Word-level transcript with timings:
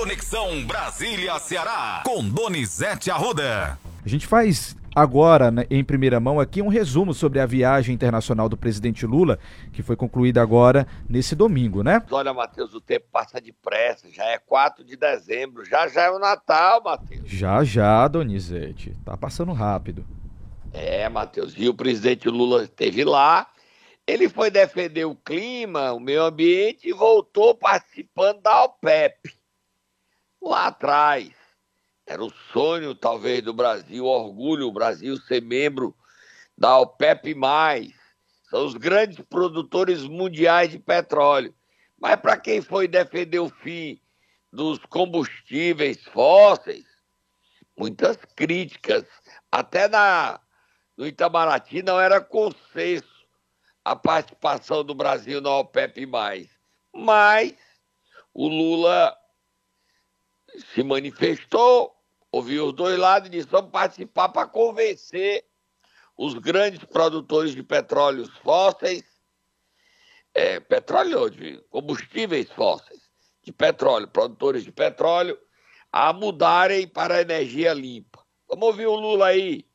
Conexão 0.00 0.64
Brasília-Ceará, 0.64 2.02
com 2.06 2.26
Donizete 2.26 3.10
Arruda. 3.10 3.78
A 4.02 4.08
gente 4.08 4.26
faz 4.26 4.74
agora, 4.96 5.50
né, 5.50 5.66
em 5.68 5.84
primeira 5.84 6.18
mão, 6.18 6.40
aqui 6.40 6.62
um 6.62 6.68
resumo 6.68 7.12
sobre 7.12 7.38
a 7.38 7.44
viagem 7.44 7.94
internacional 7.94 8.48
do 8.48 8.56
presidente 8.56 9.04
Lula, 9.04 9.38
que 9.74 9.82
foi 9.82 9.96
concluída 9.96 10.40
agora 10.40 10.86
nesse 11.06 11.36
domingo, 11.36 11.82
né? 11.82 12.02
Olha, 12.10 12.32
Matheus, 12.32 12.72
o 12.72 12.80
tempo 12.80 13.08
passa 13.12 13.42
depressa, 13.42 14.08
já 14.10 14.24
é 14.24 14.38
4 14.38 14.82
de 14.82 14.96
dezembro, 14.96 15.66
já 15.66 15.86
já 15.86 16.04
é 16.04 16.10
o 16.10 16.18
Natal, 16.18 16.82
Matheus. 16.82 17.28
Já 17.28 17.62
já, 17.62 18.08
Donizete, 18.08 18.96
tá 19.04 19.18
passando 19.18 19.52
rápido. 19.52 20.06
É, 20.72 21.10
Matheus, 21.10 21.52
e 21.58 21.68
o 21.68 21.74
presidente 21.74 22.26
Lula 22.26 22.64
esteve 22.64 23.04
lá, 23.04 23.46
ele 24.06 24.30
foi 24.30 24.50
defender 24.50 25.04
o 25.04 25.14
clima, 25.14 25.92
o 25.92 26.00
meio 26.00 26.22
ambiente 26.22 26.88
e 26.88 26.92
voltou 26.94 27.54
participando 27.54 28.40
da 28.40 28.64
OPEP. 28.64 29.39
Lá 30.42 30.68
atrás, 30.68 31.32
era 32.06 32.24
o 32.24 32.32
sonho, 32.52 32.94
talvez, 32.94 33.42
do 33.42 33.52
Brasil, 33.52 34.04
orgulho, 34.04 34.66
o 34.68 34.72
Brasil 34.72 35.16
ser 35.18 35.42
membro 35.42 35.94
da 36.56 36.78
OPEP. 36.78 37.36
São 38.48 38.66
os 38.66 38.74
grandes 38.74 39.20
produtores 39.20 40.02
mundiais 40.02 40.70
de 40.70 40.78
petróleo. 40.78 41.54
Mas 42.00 42.16
para 42.16 42.36
quem 42.36 42.62
foi 42.62 42.88
defender 42.88 43.38
o 43.38 43.48
fim 43.48 44.00
dos 44.52 44.78
combustíveis 44.86 46.02
fósseis, 46.04 46.84
muitas 47.76 48.16
críticas. 48.34 49.04
Até 49.52 49.86
na, 49.86 50.40
no 50.96 51.06
Itamaraty 51.06 51.82
não 51.82 52.00
era 52.00 52.20
consenso 52.20 53.08
a 53.84 53.94
participação 53.94 54.82
do 54.82 54.94
Brasil 54.94 55.40
na 55.40 55.58
OPEP. 55.58 56.06
Mas 56.92 57.54
o 58.34 58.48
Lula 58.48 59.16
se 60.74 60.82
manifestou, 60.82 61.94
ouviu 62.30 62.66
os 62.66 62.72
dois 62.72 62.98
lados 62.98 63.28
e 63.28 63.32
disse: 63.32 63.48
vamos 63.48 63.70
participar 63.70 64.28
para 64.28 64.48
convencer 64.48 65.44
os 66.16 66.34
grandes 66.34 66.84
produtores 66.84 67.54
de 67.54 67.62
petróleos 67.62 68.28
fósseis, 68.38 69.04
é, 70.34 70.60
petróleo, 70.60 71.30
de 71.30 71.58
combustíveis 71.70 72.50
fósseis, 72.50 73.00
de 73.42 73.52
petróleo, 73.52 74.06
produtores 74.08 74.64
de 74.64 74.70
petróleo, 74.70 75.38
a 75.90 76.12
mudarem 76.12 76.86
para 76.86 77.16
a 77.16 77.20
energia 77.22 77.72
limpa. 77.72 78.24
Vamos 78.48 78.68
ouvir 78.68 78.86
o 78.86 78.96
Lula 78.96 79.28
aí. 79.28 79.69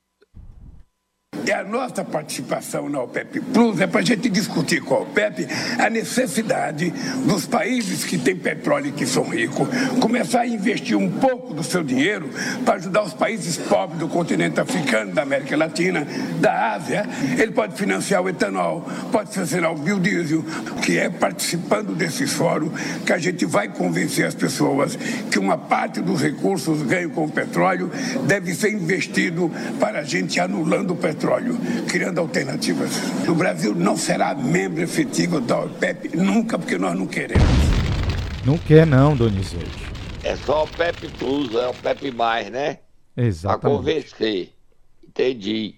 E 1.46 1.52
a 1.52 1.64
nossa 1.64 2.04
participação 2.04 2.90
na 2.90 3.00
OPEP 3.04 3.40
Plus 3.40 3.80
é 3.80 3.86
para 3.86 4.00
a 4.00 4.04
gente 4.04 4.30
discutir 4.30 4.82
com 4.82 4.96
a 4.96 5.00
OPEP 5.02 5.48
a 5.78 5.92
necessidade 5.92 6.92
dos 7.24 7.46
países 7.46 8.04
que 8.04 8.18
têm 8.18 8.36
petróleo 8.36 8.88
e 8.88 8.92
que 8.92 9.06
são 9.06 9.30
ricos 9.30 9.68
começar 10.00 10.42
a 10.42 10.48
investir 10.48 10.98
um 10.98 11.08
pouco 11.08 11.54
do 11.54 11.64
seu 11.64 11.84
dinheiro 11.84 12.32
para 12.66 12.76
ajudar 12.76 13.04
os 13.04 13.14
países 13.14 13.58
pobres 13.58 14.00
do 14.00 14.08
continente 14.08 14.60
africano, 14.60 15.14
da 15.14 15.22
América 15.22 15.56
Latina, 15.56 16.08
da 16.40 16.74
Ásia. 16.74 17.06
Ele 17.38 17.52
pode 17.52 17.76
financiar 17.76 18.24
o 18.24 18.30
etanol, 18.30 18.82
pode 19.12 19.30
financiar 19.32 19.72
o 19.72 19.76
biodiesel, 19.78 20.44
que 20.82 20.98
é 20.98 21.12
participando 21.12 21.94
desses 21.94 22.34
fóruns 22.34 22.72
que 23.06 23.14
a 23.14 23.20
gente 23.20 23.46
vai 23.46 23.68
convencer 23.68 24.26
as 24.26 24.34
pessoas 24.34 24.98
que 25.30 25.38
uma 25.38 25.60
parte 25.60 26.02
dos 26.02 26.24
recursos 26.24 26.82
ganhos 26.82 27.14
com 27.14 27.26
o 27.26 27.30
petróleo 27.30 27.92
deve 28.26 28.56
ser 28.56 28.72
investido 28.72 29.52
para 29.80 30.00
a 30.00 30.04
gente 30.04 30.40
anulando 30.40 30.92
o 30.92 30.96
petróleo 30.96 31.35
petróleo, 31.36 31.58
criando 31.90 32.20
alternativas. 32.20 32.92
O 33.28 33.36
Brasil 33.36 33.76
não 33.76 33.98
será 33.98 34.34
membro 34.34 34.82
efetivo 34.82 35.42
da 35.42 35.60
OPEP 35.60 36.16
nunca, 36.16 36.58
porque 36.58 36.78
nós 36.78 36.98
não 36.98 37.08
queremos. 37.08 37.44
Não 38.46 38.58
quer 38.58 38.86
não, 38.86 39.16
Donizete. 39.16 39.86
É 40.24 40.36
só 40.36 40.64
o 40.64 40.68
PEP 40.68 41.10
Plus, 41.18 41.54
é 41.54 41.68
o 41.68 41.74
PEP 41.74 42.12
mais, 42.12 42.50
né? 42.50 42.80
Exatamente. 43.16 43.62
Para 43.62 43.70
convencer. 43.70 44.54
Entendi. 45.04 45.76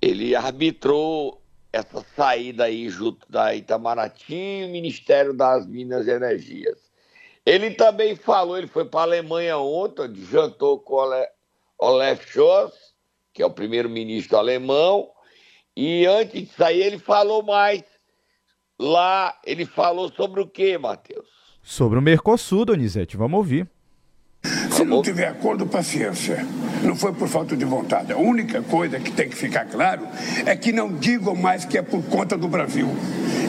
Ele 0.00 0.34
arbitrou 0.34 1.42
essa 1.72 2.04
saída 2.16 2.64
aí 2.64 2.88
junto 2.88 3.30
da 3.30 3.54
Itamaraty 3.54 4.34
e 4.34 4.64
o 4.64 4.68
Ministério 4.68 5.34
das 5.34 5.66
Minas 5.66 6.06
e 6.06 6.10
Energias. 6.10 6.78
Ele 7.44 7.70
também 7.70 8.14
falou, 8.14 8.58
ele 8.58 8.66
foi 8.66 8.84
para 8.84 9.00
a 9.00 9.02
Alemanha 9.04 9.58
ontem, 9.58 10.14
jantou 10.30 10.78
com 10.78 10.96
o 10.96 11.26
Olaf 11.78 12.26
Scholz, 12.30 12.87
que 13.38 13.42
é 13.42 13.46
o 13.46 13.50
primeiro-ministro 13.50 14.36
alemão, 14.36 15.10
e 15.76 16.04
antes 16.06 16.42
de 16.42 16.52
sair 16.56 16.82
ele 16.82 16.98
falou 16.98 17.40
mais. 17.40 17.84
Lá 18.76 19.32
ele 19.46 19.64
falou 19.64 20.12
sobre 20.12 20.40
o 20.40 20.48
que, 20.48 20.76
Matheus? 20.76 21.28
Sobre 21.62 22.00
o 22.00 22.02
Mercosul, 22.02 22.64
Donizete, 22.64 23.16
vamos 23.16 23.38
ouvir. 23.38 23.70
Se 24.72 24.84
não 24.84 25.02
tiver 25.02 25.28
acordo, 25.28 25.68
paciência. 25.68 26.38
Não 26.88 26.96
foi 26.96 27.12
por 27.12 27.28
falta 27.28 27.54
de 27.54 27.66
vontade. 27.66 28.14
A 28.14 28.16
única 28.16 28.62
coisa 28.62 28.98
que 28.98 29.12
tem 29.12 29.28
que 29.28 29.36
ficar 29.36 29.66
claro 29.66 30.08
é 30.46 30.56
que 30.56 30.72
não 30.72 30.90
digam 30.90 31.34
mais 31.34 31.66
que 31.66 31.76
é 31.76 31.82
por 31.82 32.02
conta 32.04 32.34
do 32.34 32.48
Brasil. 32.48 32.88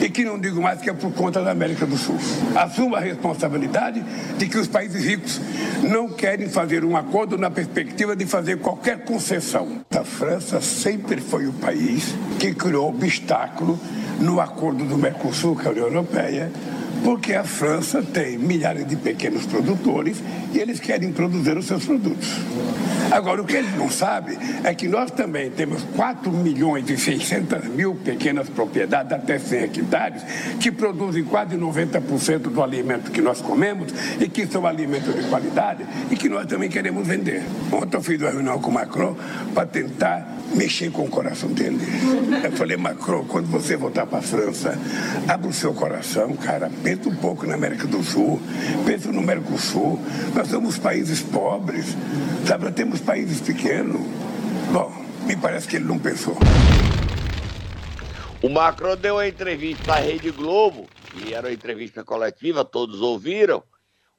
E 0.02 0.10
que 0.10 0.26
não 0.26 0.38
digam 0.38 0.62
mais 0.62 0.82
que 0.82 0.90
é 0.90 0.94
por 0.94 1.14
conta 1.14 1.42
da 1.42 1.52
América 1.52 1.86
do 1.86 1.96
Sul. 1.96 2.18
Assuma 2.54 2.98
a 2.98 3.00
responsabilidade 3.00 4.04
de 4.38 4.46
que 4.46 4.58
os 4.58 4.68
países 4.68 5.06
ricos 5.06 5.40
não 5.82 6.10
querem 6.10 6.50
fazer 6.50 6.84
um 6.84 6.98
acordo 6.98 7.38
na 7.38 7.50
perspectiva 7.50 8.14
de 8.14 8.26
fazer 8.26 8.60
qualquer 8.60 9.06
concessão. 9.06 9.86
A 9.90 10.04
França 10.04 10.60
sempre 10.60 11.22
foi 11.22 11.48
o 11.48 11.54
país 11.54 12.14
que 12.38 12.54
criou 12.54 12.90
obstáculo 12.90 13.80
no 14.20 14.42
acordo 14.42 14.84
do 14.84 14.98
Mercosul 14.98 15.56
com 15.56 15.70
a 15.70 15.72
União 15.72 15.88
Europeia 15.88 16.52
porque 17.04 17.34
a 17.34 17.44
França 17.44 18.02
tem 18.02 18.38
milhares 18.38 18.88
de 18.88 18.96
pequenos 18.96 19.46
produtores 19.46 20.22
e 20.54 20.60
eles 20.60 20.80
querem 20.80 21.12
produzir 21.12 21.58
os 21.58 21.66
seus 21.66 21.86
produtos. 21.86 22.28
Agora, 23.12 23.42
o 23.42 23.46
que 23.46 23.56
eles 23.56 23.76
não 23.76 23.90
sabem 23.90 24.38
é 24.64 24.74
que 24.76 24.88
nós 24.88 25.10
também 25.10 25.50
temos 25.50 25.84
4 25.96 26.32
milhões 26.32 26.88
e 26.90 26.98
600 26.98 27.66
mil 27.66 27.96
pequenas 27.96 28.48
propriedades, 28.50 29.12
até 29.12 29.40
100 29.40 29.60
hectares, 29.64 30.24
que 30.60 30.72
produzem 30.72 31.24
quase 31.24 31.58
90% 31.58 32.40
do 32.40 32.62
alimento 32.62 33.12
que 33.12 33.22
nós 33.22 33.42
comemos 33.42 33.92
e 34.20 34.28
que 34.28 34.46
são 34.46 34.66
alimentos 34.66 35.16
de 35.16 35.24
qualidade 35.28 35.86
e 36.12 36.16
que 36.16 36.30
nós 36.30 36.46
também 36.46 36.70
queremos 36.70 37.08
vender. 37.08 37.44
Ontem 37.72 37.98
eu 37.98 38.02
fiz 38.02 38.22
uma 38.22 38.30
reunião 38.30 38.60
com 38.60 38.70
o 38.70 38.74
Macron 38.74 39.16
para 39.56 39.66
tentar 39.66 40.38
mexer 40.54 40.92
com 40.92 41.04
o 41.04 41.10
coração 41.10 41.50
dele. 41.50 41.80
Eu 42.44 42.52
falei, 42.52 42.78
Macron, 42.78 43.26
quando 43.26 43.48
você 43.48 43.76
voltar 43.76 44.06
para 44.06 44.20
a 44.20 44.22
França, 44.22 44.78
abra 45.28 45.48
o 45.48 45.54
seu 45.54 45.74
coração, 45.74 46.34
cara, 46.34 46.70
pensa 46.90 47.08
um 47.08 47.16
pouco 47.16 47.46
na 47.46 47.54
América 47.54 47.86
do 47.86 48.02
Sul, 48.02 48.42
pensa 48.84 49.12
no 49.12 49.22
Mercosul. 49.22 50.00
Nós 50.34 50.48
somos 50.48 50.80
países 50.80 51.22
pobres, 51.22 51.86
sabe? 52.48 52.66
Nós 52.66 52.74
temos 52.74 53.00
países 53.00 53.40
pequenos. 53.40 54.02
Bom, 54.74 54.92
me 55.28 55.38
parece 55.38 55.68
que 55.68 55.76
ele 55.76 55.86
não 55.86 56.00
pensou. 56.00 56.36
O 58.42 58.50
Macron 58.50 58.96
deu 58.96 59.16
uma 59.16 59.28
entrevista 59.28 59.94
à 59.94 59.96
Rede 59.98 60.32
Globo, 60.32 60.88
que 61.12 61.32
era 61.32 61.48
uma 61.48 61.54
entrevista 61.54 62.04
coletiva, 62.04 62.66
todos 62.66 63.02
ouviram, 63.02 63.62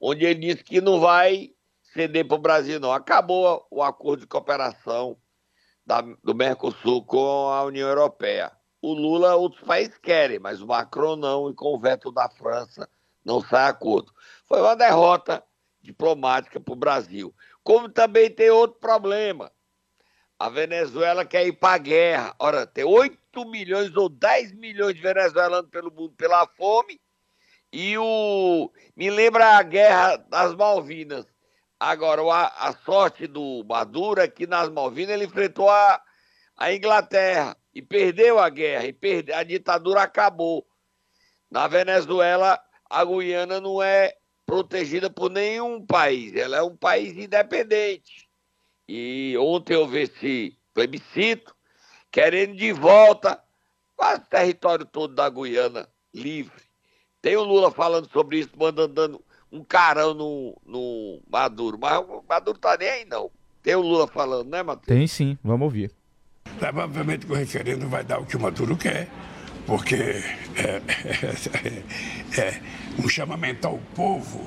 onde 0.01 0.25
ele 0.25 0.39
disse 0.39 0.63
que 0.63 0.81
não 0.81 1.01
vai 1.01 1.51
ceder 1.93 2.25
para 2.25 2.37
o 2.37 2.41
Brasil, 2.41 2.79
não. 2.79 2.93
Acabou 2.93 3.67
o 3.69 3.83
acordo 3.83 4.21
de 4.21 4.27
cooperação 4.29 5.17
da, 5.85 6.03
do 6.23 6.37
Mercosul 6.37 7.05
com 7.05 7.49
a 7.49 7.65
União 7.65 7.89
Europeia. 7.89 8.53
O 8.83 8.95
Lula, 8.95 9.37
outros 9.37 9.63
países 9.63 9.99
querem, 9.99 10.39
mas 10.39 10.63
o 10.63 10.67
Macron 10.67 11.17
não, 11.17 11.51
e 11.51 11.55
com 11.55 11.75
o 11.75 11.79
veto 11.79 12.11
da 12.11 12.29
França 12.29 12.89
não 13.25 13.43
sai 13.43 13.69
acordo. 13.69 14.13
Foi 14.47 14.61
uma 14.61 14.75
derrota 14.75 15.43
diplomática 15.83 16.59
para 16.59 16.73
o 16.73 16.77
Brasil. 16.77 17.35
Como 17.63 17.89
também 17.89 18.31
tem 18.31 18.51
outro 18.51 18.79
problema. 18.79 19.53
A 20.39 20.49
Venezuela 20.49 21.25
quer 21.25 21.47
ir 21.47 21.53
para 21.53 21.75
a 21.75 21.79
guerra. 21.79 22.35
Ora, 22.39 22.67
tem 22.67 22.85
8 22.85 23.45
milhões 23.45 23.95
ou 23.95 24.09
10 24.09 24.53
milhões 24.53 24.95
de 24.95 25.03
venezuelanos 25.03 25.71
pelo 25.71 25.91
mundo 25.91 26.15
pela 26.17 26.47
fome. 26.47 26.99
E 27.73 27.97
o. 27.99 28.73
Me 28.97 29.11
lembra 29.11 29.59
a 29.59 29.63
guerra 29.63 30.17
das 30.17 30.55
Malvinas. 30.55 31.27
Agora, 31.79 32.23
a, 32.23 32.69
a 32.69 32.73
sorte 32.73 33.27
do 33.27 33.65
Maduro 33.69 34.21
é 34.21 34.29
que 34.29 34.47
nas 34.47 34.69
Malvinas 34.69 35.15
ele 35.15 35.27
enfrentou 35.27 35.69
a, 35.69 36.03
a 36.57 36.73
Inglaterra 36.73 37.57
e 37.81 37.83
perdeu 37.83 38.39
a 38.39 38.51
guerra, 38.51 38.85
e 38.85 38.93
perde, 38.93 39.33
a 39.33 39.43
ditadura 39.43 40.03
acabou. 40.03 40.67
Na 41.51 41.67
Venezuela, 41.67 42.61
a 42.89 43.05
Guiana 43.05 43.59
não 43.59 43.83
é 43.83 44.15
protegida 44.45 45.09
por 45.09 45.31
nenhum 45.31 45.85
país, 45.85 46.37
ela 46.37 46.59
é 46.59 46.63
um 46.63 46.77
país 46.77 47.17
independente. 47.17 48.29
E 48.87 49.35
ontem 49.39 49.77
houve 49.77 50.03
esse 50.03 50.59
plebiscito, 50.75 51.55
querendo 52.11 52.55
de 52.55 52.71
volta 52.71 53.43
quase 53.97 54.23
o 54.23 54.27
território 54.27 54.85
todo 54.85 55.15
da 55.15 55.31
Guiana 55.31 55.89
livre. 56.13 56.63
Tem 57.23 57.37
o 57.37 57.45
Lula 57.45 57.71
falando 57.71 58.11
sobre 58.11 58.41
isso, 58.41 58.51
mandando 58.57 59.25
um 59.51 59.65
carão 59.65 60.13
no, 60.13 60.57
no 60.67 61.23
Maduro. 61.31 61.79
Mas 61.79 61.99
o 61.99 62.23
Maduro 62.29 62.59
tá 62.59 62.77
nem 62.77 62.89
aí, 62.89 63.05
não. 63.07 63.31
Tem 63.63 63.75
o 63.75 63.81
Lula 63.81 64.07
falando, 64.07 64.49
né, 64.51 64.63
Matheus? 64.63 64.87
Tem 64.87 65.07
sim, 65.07 65.39
vamos 65.43 65.65
ouvir. 65.65 65.91
Provavelmente 66.59 67.27
que 67.27 67.33
o 67.33 67.35
referendo 67.35 67.89
vai 67.89 68.05
dar 68.05 68.19
o 68.19 68.27
que 68.27 68.37
o 68.37 68.41
Maduro 68.41 68.77
quer, 68.77 69.09
porque 69.67 69.95
é, 69.95 70.23
é, 70.57 70.83
é, 72.35 72.41
é 72.41 72.61
um 72.99 73.09
chamamento 73.09 73.67
ao 73.67 73.79
povo 73.95 74.47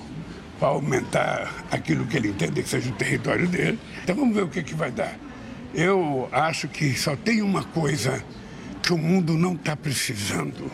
para 0.59 0.69
aumentar 0.69 1.65
aquilo 1.71 2.05
que 2.05 2.17
ele 2.17 2.29
entende 2.29 2.61
que 2.61 2.69
seja 2.69 2.89
o 2.89 2.93
território 2.93 3.47
dele. 3.47 3.79
Então 4.03 4.15
vamos 4.15 4.35
ver 4.35 4.43
o 4.43 4.47
que, 4.47 4.63
que 4.63 4.75
vai 4.75 4.91
dar. 4.91 5.17
Eu 5.73 6.29
acho 6.31 6.67
que 6.67 6.93
só 6.95 7.15
tem 7.15 7.41
uma 7.41 7.63
coisa 7.63 8.23
que 8.81 8.93
o 8.93 8.97
mundo 8.97 9.37
não 9.37 9.53
está 9.53 9.75
precisando. 9.75 10.71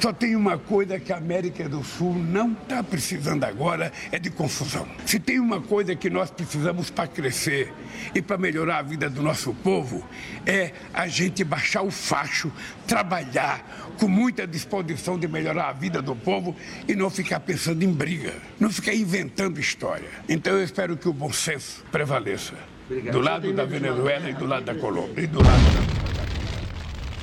Só 0.00 0.14
tem 0.14 0.34
uma 0.34 0.56
coisa 0.56 0.98
que 0.98 1.12
a 1.12 1.18
América 1.18 1.68
do 1.68 1.84
Sul 1.84 2.14
não 2.14 2.52
está 2.52 2.82
precisando 2.82 3.44
agora, 3.44 3.92
é 4.10 4.18
de 4.18 4.30
confusão. 4.30 4.88
Se 5.04 5.20
tem 5.20 5.38
uma 5.38 5.60
coisa 5.60 5.94
que 5.94 6.08
nós 6.08 6.30
precisamos 6.30 6.88
para 6.88 7.06
crescer 7.06 7.70
e 8.14 8.22
para 8.22 8.38
melhorar 8.38 8.78
a 8.78 8.82
vida 8.82 9.10
do 9.10 9.22
nosso 9.22 9.52
povo, 9.52 10.02
é 10.46 10.72
a 10.94 11.06
gente 11.06 11.44
baixar 11.44 11.82
o 11.82 11.90
facho, 11.90 12.50
trabalhar 12.86 13.92
com 13.98 14.08
muita 14.08 14.46
disposição 14.46 15.18
de 15.18 15.28
melhorar 15.28 15.68
a 15.68 15.72
vida 15.72 16.00
do 16.00 16.16
povo 16.16 16.56
e 16.88 16.96
não 16.96 17.10
ficar 17.10 17.40
pensando 17.40 17.82
em 17.82 17.92
briga, 17.92 18.32
não 18.58 18.70
ficar 18.70 18.94
inventando 18.94 19.60
história. 19.60 20.08
Então 20.26 20.54
eu 20.54 20.64
espero 20.64 20.96
que 20.96 21.10
o 21.10 21.12
bom 21.12 21.30
senso 21.30 21.84
prevaleça. 21.92 22.54
Obrigado. 22.86 23.12
Do 23.12 23.20
lado 23.20 23.52
da 23.52 23.66
Venezuela 23.66 24.30
e 24.30 24.32
do 24.32 24.46
lado 24.46 24.64
da 24.64 24.74
Colômbia 24.74 25.24
e 25.24 25.26
do 25.26 25.42
lado 25.42 25.94
da... 25.94 25.99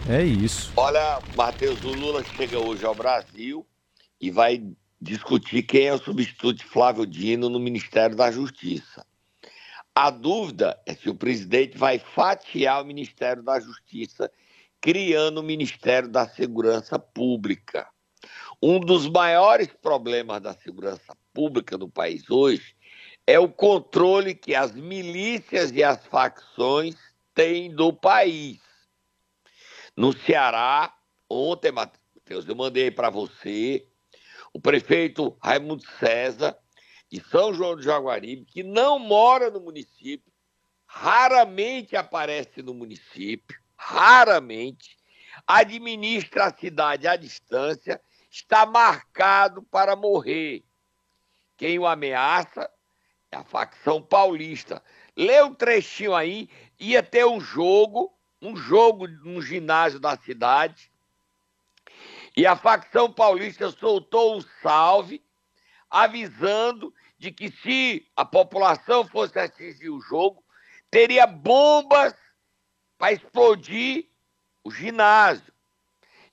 É 0.07 0.23
isso. 0.23 0.71
Olha, 0.77 1.21
Matheus, 1.35 1.83
o 1.83 1.89
Lula 1.89 2.23
chega 2.23 2.57
hoje 2.57 2.85
ao 2.85 2.95
Brasil 2.95 3.67
e 4.21 4.31
vai 4.31 4.63
discutir 5.01 5.63
quem 5.63 5.87
é 5.87 5.93
o 5.93 5.97
substituto 5.97 6.59
de 6.59 6.63
Flávio 6.63 7.05
Dino 7.05 7.49
no 7.49 7.59
Ministério 7.59 8.15
da 8.15 8.31
Justiça. 8.31 9.05
A 9.93 10.09
dúvida 10.09 10.79
é 10.85 10.93
se 10.93 11.09
o 11.09 11.15
presidente 11.15 11.77
vai 11.77 11.99
fatiar 11.99 12.81
o 12.81 12.85
Ministério 12.85 13.43
da 13.43 13.59
Justiça, 13.59 14.31
criando 14.79 15.39
o 15.39 15.43
Ministério 15.43 16.07
da 16.07 16.25
Segurança 16.25 16.97
Pública. 16.97 17.87
Um 18.61 18.79
dos 18.79 19.09
maiores 19.09 19.67
problemas 19.67 20.41
da 20.41 20.53
segurança 20.53 21.17
pública 21.33 21.77
no 21.77 21.89
país 21.89 22.29
hoje 22.29 22.75
é 23.25 23.37
o 23.37 23.49
controle 23.49 24.33
que 24.33 24.55
as 24.55 24.71
milícias 24.73 25.71
e 25.71 25.83
as 25.83 26.05
facções 26.05 26.95
têm 27.35 27.75
do 27.75 27.91
país. 27.91 28.66
No 29.97 30.13
Ceará, 30.13 30.95
ontem, 31.27 31.71
Matheus, 31.71 32.47
eu 32.47 32.55
mandei 32.55 32.91
para 32.91 33.09
você 33.09 33.87
o 34.53 34.61
prefeito 34.61 35.35
Raimundo 35.41 35.83
César, 35.97 36.55
de 37.09 37.19
São 37.19 37.51
João 37.51 37.75
do 37.75 37.81
Jaguaribe, 37.81 38.45
que 38.45 38.61
não 38.61 38.99
mora 38.99 39.49
no 39.49 39.59
município, 39.59 40.31
raramente 40.85 41.95
aparece 41.95 42.61
no 42.61 42.75
município, 42.75 43.59
raramente, 43.75 44.95
administra 45.47 46.45
a 46.45 46.55
cidade 46.55 47.07
à 47.07 47.15
distância, 47.15 47.99
está 48.29 48.67
marcado 48.67 49.63
para 49.63 49.95
morrer. 49.95 50.63
Quem 51.57 51.79
o 51.79 51.87
ameaça 51.87 52.69
é 53.31 53.37
a 53.37 53.43
facção 53.43 53.99
paulista. 53.99 54.83
Lê 55.15 55.41
um 55.41 55.55
trechinho 55.55 56.13
aí, 56.13 56.49
ia 56.79 57.01
ter 57.01 57.25
um 57.25 57.39
jogo, 57.39 58.15
um 58.41 58.55
jogo 58.55 59.07
no 59.07 59.41
ginásio 59.41 59.99
da 59.99 60.17
cidade, 60.17 60.91
e 62.35 62.45
a 62.45 62.55
facção 62.55 63.11
paulista 63.11 63.71
soltou 63.71 64.37
um 64.37 64.41
salve, 64.61 65.23
avisando 65.89 66.93
de 67.17 67.31
que 67.31 67.49
se 67.49 68.07
a 68.15 68.23
população 68.23 69.07
fosse 69.07 69.39
assistir 69.39 69.89
o 69.89 70.01
jogo, 70.01 70.43
teria 70.91 71.25
bombas 71.25 72.13
para 72.97 73.13
explodir 73.13 74.07
o 74.63 74.69
ginásio. 74.69 75.51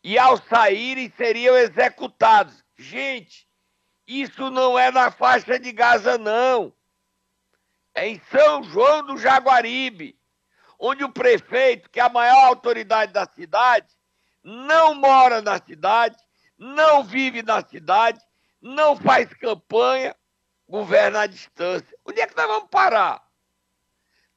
E 0.03 0.19
ao 0.19 0.37
saírem 0.37 1.11
seriam 1.17 1.57
executados. 1.57 2.63
Gente, 2.77 3.49
isso 4.07 4.51
não 4.51 4.79
é 4.79 4.91
na 4.91 5.11
faixa 5.11 5.59
de 5.59 5.73
Gaza, 5.73 6.19
não 6.19 6.75
é 7.95 8.09
em 8.09 8.21
São 8.31 8.63
João 8.65 9.07
do 9.07 9.17
Jaguaribe, 9.17 10.19
onde 10.79 11.05
o 11.05 11.13
prefeito, 11.13 11.91
que 11.91 12.01
é 12.01 12.03
a 12.03 12.09
maior 12.09 12.47
autoridade 12.47 13.13
da 13.13 13.27
cidade, 13.27 13.89
não 14.43 14.95
mora 14.95 15.41
na 15.41 15.59
cidade, 15.59 16.17
não 16.59 17.03
vive 17.03 17.43
na 17.43 17.63
cidade, 17.63 18.21
não 18.61 18.97
faz 18.97 19.33
campanha, 19.35 20.15
governa 20.69 21.21
à 21.23 21.27
distância. 21.27 21.97
Onde 22.05 22.21
é 22.21 22.27
que 22.27 22.37
nós 22.37 22.47
vamos 22.47 22.69
parar? 22.71 23.23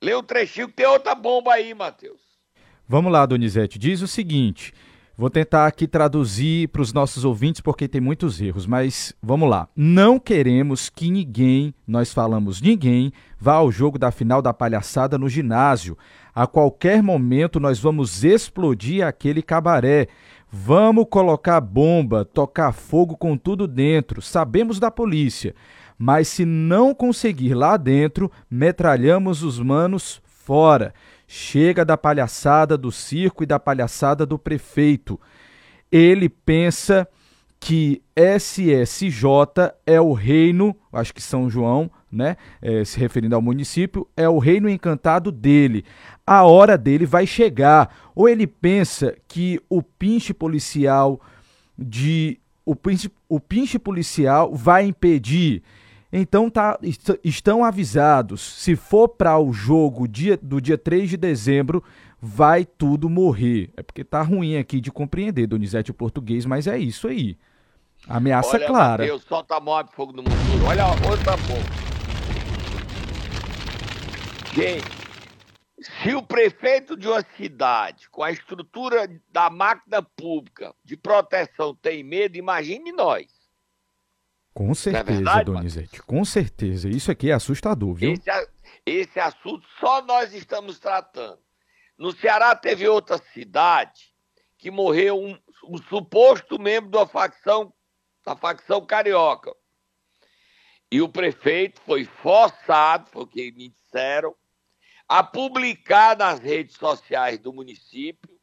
Lê 0.01 0.15
um 0.15 0.23
trechinho 0.23 0.67
que 0.67 0.75
tem 0.75 0.85
outra 0.85 1.15
bomba 1.15 1.53
aí, 1.53 1.73
Matheus. 1.73 2.21
Vamos 2.87 3.11
lá, 3.11 3.25
Donizete. 3.25 3.79
Diz 3.79 4.01
o 4.01 4.07
seguinte: 4.07 4.73
Vou 5.19 5.31
tentar 5.31 5.65
aqui 5.65 5.87
traduzir 5.87 6.67
para 6.67 6.83
os 6.83 6.93
nossos 6.93 7.25
ouvintes 7.25 7.59
porque 7.59 7.87
tem 7.87 7.99
muitos 7.99 8.39
erros, 8.39 8.67
mas 8.67 9.15
vamos 9.19 9.49
lá. 9.49 9.67
Não 9.75 10.19
queremos 10.19 10.91
que 10.91 11.09
ninguém, 11.09 11.73
nós 11.87 12.13
falamos 12.13 12.61
ninguém, 12.61 13.11
vá 13.39 13.53
ao 13.53 13.71
jogo 13.71 13.97
da 13.97 14.11
final 14.11 14.43
da 14.43 14.53
palhaçada 14.53 15.17
no 15.17 15.27
ginásio. 15.27 15.97
A 16.35 16.45
qualquer 16.45 17.01
momento 17.01 17.59
nós 17.59 17.79
vamos 17.79 18.23
explodir 18.23 19.03
aquele 19.03 19.41
cabaré. 19.41 20.07
Vamos 20.51 21.07
colocar 21.09 21.59
bomba, 21.61 22.23
tocar 22.23 22.71
fogo 22.71 23.17
com 23.17 23.35
tudo 23.35 23.67
dentro. 23.67 24.21
Sabemos 24.21 24.79
da 24.79 24.91
polícia, 24.91 25.55
mas 25.97 26.27
se 26.27 26.45
não 26.45 26.93
conseguir 26.93 27.55
lá 27.55 27.75
dentro, 27.75 28.31
metralhamos 28.51 29.41
os 29.41 29.59
manos 29.59 30.21
fora. 30.47 30.93
Chega 31.27 31.83
da 31.83 31.97
palhaçada 31.97 32.77
do 32.77 32.91
circo 32.91 33.43
e 33.43 33.45
da 33.45 33.59
palhaçada 33.59 34.25
do 34.25 34.39
prefeito. 34.39 35.19
Ele 35.91 36.29
pensa 36.29 37.07
que 37.59 38.01
SSJ 38.15 39.73
é 39.85 39.99
o 39.99 40.13
reino, 40.13 40.75
acho 40.91 41.13
que 41.13 41.21
São 41.21 41.49
João, 41.49 41.91
né, 42.09 42.37
é, 42.61 42.85
se 42.85 42.97
referindo 42.99 43.35
ao 43.35 43.41
município, 43.41 44.07
é 44.15 44.29
o 44.29 44.39
reino 44.39 44.69
encantado 44.69 45.31
dele. 45.31 45.83
A 46.25 46.43
hora 46.43 46.77
dele 46.77 47.05
vai 47.05 47.27
chegar. 47.27 48.11
Ou 48.15 48.29
ele 48.29 48.47
pensa 48.47 49.15
que 49.27 49.59
o 49.69 49.81
pinche 49.81 50.33
policial 50.33 51.19
de 51.77 52.39
o 52.65 52.75
pinche, 52.75 53.09
o 53.29 53.39
pinche 53.39 53.79
policial 53.79 54.53
vai 54.53 54.85
impedir 54.85 55.63
então 56.11 56.49
tá, 56.49 56.79
estão 57.23 57.63
avisados, 57.63 58.41
se 58.41 58.75
for 58.75 59.09
para 59.09 59.37
o 59.37 59.51
jogo 59.51 60.07
dia, 60.07 60.37
do 60.37 60.61
dia 60.61 60.77
3 60.77 61.09
de 61.09 61.17
dezembro, 61.17 61.83
vai 62.21 62.65
tudo 62.65 63.09
morrer. 63.09 63.71
É 63.75 63.83
porque 63.83 64.03
tá 64.03 64.21
ruim 64.21 64.57
aqui 64.57 64.79
de 64.79 64.91
compreender, 64.91 65.47
Donizete, 65.47 65.91
o 65.91 65.93
português, 65.93 66.45
mas 66.45 66.65
é 66.67 66.77
isso 66.77 67.07
aí. 67.07 67.37
Ameaça 68.07 68.55
Olha, 68.55 68.67
clara. 68.67 69.03
Deus, 69.05 69.23
solta 69.23 69.59
mob 69.59 69.89
fogo 69.93 70.13
no 70.13 70.23
mundo. 70.23 70.65
Olha 70.65 70.85
outra 71.09 71.35
bomba. 71.35 71.87
Gente, 74.53 74.97
se 75.79 76.15
o 76.15 76.23
prefeito 76.23 76.95
de 76.95 77.07
uma 77.07 77.23
cidade, 77.35 78.09
com 78.09 78.23
a 78.23 78.31
estrutura 78.31 79.07
da 79.31 79.49
máquina 79.49 80.01
pública 80.01 80.73
de 80.83 80.95
proteção, 80.95 81.75
tem 81.75 82.03
medo, 82.03 82.37
imagine 82.37 82.91
nós. 82.91 83.36
Com 84.57 84.71
é 84.71 84.73
certeza, 84.73 84.99
é 85.01 85.03
verdade, 85.03 85.45
Donizete, 85.45 86.01
com 86.01 86.25
certeza. 86.25 86.89
Isso 86.89 87.11
aqui 87.11 87.29
é 87.29 87.33
assustador, 87.33 87.93
viu? 87.93 88.13
Esse, 88.13 88.49
esse 88.83 89.19
assunto 89.19 89.63
só 89.79 90.01
nós 90.01 90.33
estamos 90.33 90.79
tratando. 90.79 91.39
No 91.95 92.11
Ceará 92.11 92.55
teve 92.55 92.87
outra 92.87 93.19
cidade 93.19 94.15
que 94.57 94.71
morreu 94.71 95.21
um, 95.21 95.39
um 95.63 95.77
suposto 95.77 96.59
membro 96.59 96.89
da 96.89 97.05
facção, 97.05 97.71
da 98.25 98.35
facção 98.35 98.83
carioca. 98.83 99.55
E 100.91 101.03
o 101.03 101.07
prefeito 101.07 101.79
foi 101.81 102.05
forçado, 102.05 103.07
foi 103.11 103.21
o 103.25 103.27
que 103.27 103.51
me 103.51 103.69
disseram, 103.69 104.35
a 105.07 105.21
publicar 105.21 106.17
nas 106.17 106.39
redes 106.39 106.77
sociais 106.77 107.37
do 107.37 107.53
município, 107.53 108.35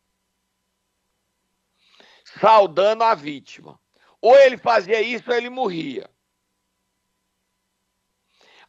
saudando 2.38 3.02
a 3.02 3.16
vítima. 3.16 3.80
Ou 4.24 4.34
ele 4.38 4.56
fazia 4.56 5.02
isso 5.02 5.30
ou 5.30 5.36
ele 5.36 5.50
morria. 5.50 6.08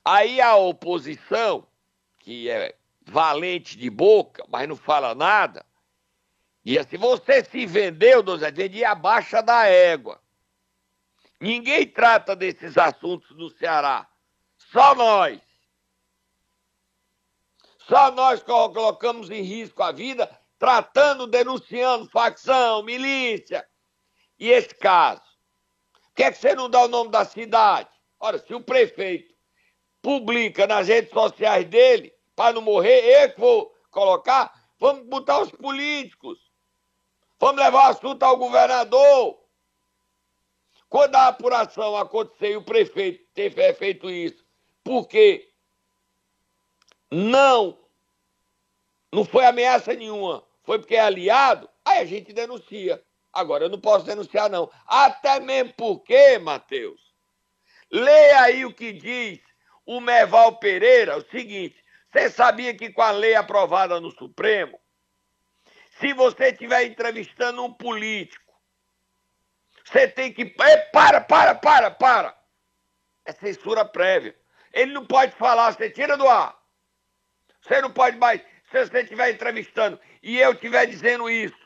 Aí 0.04 0.42
a 0.42 0.58
oposição, 0.58 1.66
que 2.20 2.50
é 2.50 2.78
valente 3.06 3.78
de 3.78 3.90
boca, 3.90 4.44
mas 4.50 4.68
não 4.68 4.76
fala 4.76 5.16
nada, 5.16 5.66
e 6.66 6.78
assim, 6.78 6.98
você 6.98 7.42
se 7.42 7.66
vendeu, 7.66 8.22
Dona 8.22 8.52
vendia 8.52 8.92
abaixo 8.92 9.42
da 9.44 9.66
égua. 9.66 10.22
Ninguém 11.40 11.88
trata 11.88 12.36
desses 12.36 12.78
assuntos 12.78 13.30
no 13.38 13.50
Ceará. 13.50 14.10
Só 14.58 14.94
nós. 14.94 15.40
Só 17.78 18.12
nós 18.12 18.44
colocamos 18.44 19.30
em 19.30 19.42
risco 19.42 19.82
a 19.82 19.94
vida, 19.94 20.30
tratando, 20.60 21.26
denunciando 21.26 22.10
facção, 22.10 22.84
milícia. 22.84 23.66
E 24.38 24.50
esse 24.50 24.76
caso? 24.76 25.25
Que 26.16 26.24
é 26.24 26.32
que 26.32 26.38
você 26.38 26.56
não 26.56 26.70
dá 26.70 26.84
o 26.84 26.88
nome 26.88 27.12
da 27.12 27.26
cidade? 27.26 27.90
Ora, 28.20 28.40
se 28.40 28.54
o 28.54 28.62
prefeito 28.62 29.36
publica 30.02 30.66
nas 30.66 30.88
redes 30.88 31.12
sociais 31.12 31.66
dele, 31.66 32.14
para 32.36 32.54
não 32.54 32.62
morrer, 32.62 33.24
eu 33.24 33.34
que 33.34 33.40
vou 33.40 33.76
colocar, 33.92 34.54
vamos 34.80 35.06
botar 35.08 35.42
os 35.42 35.52
políticos. 35.52 36.40
Vamos 37.38 37.62
levar 37.62 37.88
o 37.88 37.92
assunto 37.92 38.24
ao 38.24 38.38
governador. 38.38 39.44
Quando 40.88 41.16
a 41.16 41.28
apuração 41.28 41.98
aconteceu 41.98 42.52
e 42.52 42.58
o 42.58 42.64
prefeito 42.64 43.26
ter 43.34 43.76
feito 43.76 44.10
isso, 44.10 44.46
porque 44.84 45.52
não, 47.12 47.78
não 49.12 49.26
foi 49.26 49.46
ameaça 49.46 49.94
nenhuma, 49.94 50.46
foi 50.64 50.80
porque 50.80 50.96
é 50.96 51.02
aliado, 51.02 51.70
aí 51.84 52.00
a 52.00 52.06
gente 52.06 52.32
denuncia. 52.32 53.04
Agora 53.36 53.66
eu 53.66 53.70
não 53.70 53.80
posso 53.80 54.06
denunciar, 54.06 54.50
não. 54.50 54.72
Até 54.88 55.42
mesmo 55.42 55.74
porque, 55.74 56.40
Matheus, 56.40 57.14
leia 57.92 58.42
aí 58.42 58.66
o 58.66 58.74
que 58.74 58.94
diz 58.94 59.42
o 59.86 60.00
Merval 60.00 60.58
Pereira, 60.58 61.18
o 61.18 61.30
seguinte: 61.30 61.76
você 62.10 62.30
sabia 62.30 62.74
que 62.74 62.94
com 62.94 63.02
a 63.02 63.12
lei 63.12 63.36
aprovada 63.36 64.00
no 64.00 64.10
Supremo, 64.10 64.80
se 66.00 66.14
você 66.14 66.52
estiver 66.52 66.86
entrevistando 66.86 67.62
um 67.62 67.74
político, 67.74 68.54
você 69.84 70.08
tem 70.08 70.32
que. 70.32 70.46
Para, 70.46 71.20
para, 71.20 71.56
para, 71.56 71.92
para! 71.92 72.38
É 73.26 73.34
censura 73.34 73.84
prévia. 73.84 74.34
Ele 74.72 74.94
não 74.94 75.06
pode 75.06 75.36
falar, 75.36 75.74
você 75.74 75.90
tira 75.90 76.16
do 76.16 76.28
ar. 76.28 76.58
Você 77.62 77.82
não 77.82 77.92
pode 77.92 78.18
mais. 78.18 78.42
Se 78.72 78.86
você 78.86 79.02
estiver 79.02 79.32
entrevistando 79.32 80.00
e 80.24 80.40
eu 80.40 80.54
estiver 80.54 80.86
dizendo 80.86 81.30
isso, 81.30 81.65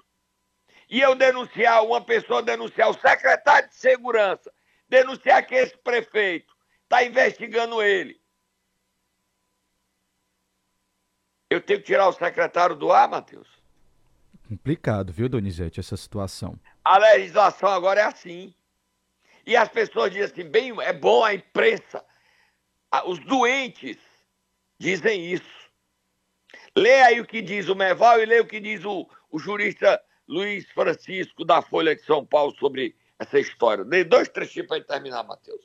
e 0.89 0.99
eu 0.99 1.13
denunciar, 1.13 1.85
uma 1.85 2.01
pessoa 2.01 2.41
denunciar 2.41 2.89
o 2.89 2.99
secretário 2.99 3.69
de 3.69 3.75
segurança, 3.75 4.51
denunciar 4.87 5.45
que 5.45 5.53
esse 5.53 5.77
prefeito 5.77 6.51
está 6.83 7.03
investigando 7.03 7.81
ele. 7.81 8.19
Eu 11.49 11.61
tenho 11.61 11.79
que 11.79 11.85
tirar 11.85 12.07
o 12.07 12.13
secretário 12.13 12.75
do 12.75 12.91
ar, 12.91 13.07
Matheus? 13.07 13.47
Complicado, 14.47 15.13
viu, 15.13 15.29
Donizete, 15.29 15.79
essa 15.79 15.95
situação. 15.95 16.59
A 16.83 16.97
legislação 16.97 17.69
agora 17.69 18.01
é 18.01 18.03
assim. 18.05 18.53
E 19.45 19.55
as 19.55 19.69
pessoas 19.69 20.11
dizem 20.11 20.25
assim, 20.25 20.43
bem, 20.43 20.73
é 20.81 20.93
bom 20.93 21.23
a 21.23 21.33
imprensa. 21.33 22.03
Os 23.05 23.19
doentes 23.19 23.97
dizem 24.79 25.31
isso. 25.31 25.59
Lê 26.75 27.01
aí 27.01 27.19
o 27.19 27.25
que 27.25 27.41
diz 27.41 27.67
o 27.67 27.75
Meval 27.75 28.19
e 28.19 28.25
lê 28.25 28.39
o 28.39 28.45
que 28.45 28.59
diz 28.59 28.83
o, 28.83 29.07
o 29.29 29.37
jurista 29.37 30.01
Luiz 30.29 30.63
Francisco 30.75 31.43
da 31.43 31.59
Folha 31.59 31.95
de 31.95 32.03
São 32.03 32.23
Paulo 32.23 32.53
sobre 32.59 32.95
essa 33.17 33.39
história. 33.39 33.83
Dei 33.83 34.03
dois 34.03 34.29
trechinhos 34.29 34.67
para 34.67 34.79
terminar, 34.81 35.23
Matheus. 35.23 35.61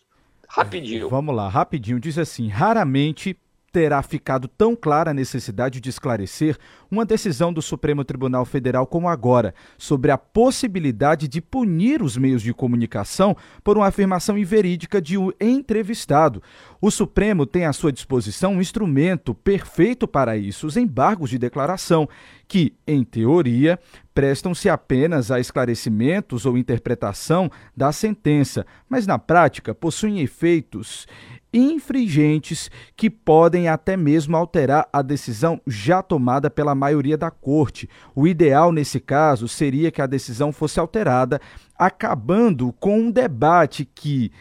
Rapidinho. 0.49 1.11
Vamos 1.11 1.37
lá, 1.37 1.49
rapidinho. 1.49 2.01
Diz 2.01 2.17
assim: 2.17 2.49
raramente 2.49 3.39
terá 3.75 4.01
ficado 4.05 4.47
tão 4.47 4.77
clara 4.77 5.11
a 5.11 5.15
necessidade 5.15 5.81
de 5.81 5.91
esclarecer 5.91 6.57
uma 6.89 7.05
decisão 7.05 7.53
do 7.53 7.61
Supremo 7.61 8.05
Tribunal 8.05 8.45
Federal 8.45 8.87
como 8.87 9.09
agora, 9.09 9.53
sobre 9.77 10.13
a 10.13 10.17
possibilidade 10.17 11.27
de 11.27 11.41
punir 11.41 12.01
os 12.01 12.17
meios 12.17 12.41
de 12.41 12.55
comunicação 12.55 13.37
por 13.65 13.77
uma 13.77 13.89
afirmação 13.89 14.39
inverídica 14.39 15.03
de 15.03 15.19
um 15.19 15.33
entrevistado. 15.41 16.41
O 16.81 16.89
Supremo 16.89 17.45
tem 17.47 17.65
à 17.65 17.73
sua 17.73 17.91
disposição 17.91 18.55
um 18.55 18.61
instrumento 18.61 19.35
perfeito 19.35 20.07
para 20.07 20.37
isso, 20.37 20.69
os 20.69 20.77
embargos 20.77 21.31
de 21.31 21.39
declaração, 21.39 22.09
que, 22.47 22.77
em 22.87 23.03
teoria, 23.03 23.77
prestam-se 24.15 24.69
apenas 24.69 25.33
a 25.33 25.41
esclarecimentos 25.41 26.47
ou 26.47 26.57
interpretação 26.57 27.51
da 27.77 27.91
sentença, 27.91 28.65
mas 28.89 29.05
na 29.05 29.19
prática 29.19 29.75
possuem 29.75 30.21
efeitos 30.21 31.09
infringentes 31.55 32.69
que 32.97 33.09
podem 33.09 33.69
até 33.69 33.97
mesmo 33.97 34.37
alterar 34.37 34.89
a 34.93 35.01
decisão 35.01 35.61
já 35.65 36.03
tomada 36.03 36.51
pela 36.51 36.75
maioria 36.75 37.17
da 37.17 37.31
corte. 37.31 37.89
O 38.15 38.27
ideal 38.27 38.73
nesse 38.73 38.99
caso 38.99 39.47
seria 39.47 39.93
que 39.93 40.03
a 40.03 40.07
decisão 40.07 40.53
fosse 40.53 40.81
alterada, 40.81 41.41
acabando 41.79 42.73
com 42.81 42.99
um 42.99 43.11
debate 43.11 43.85
que 43.85 44.33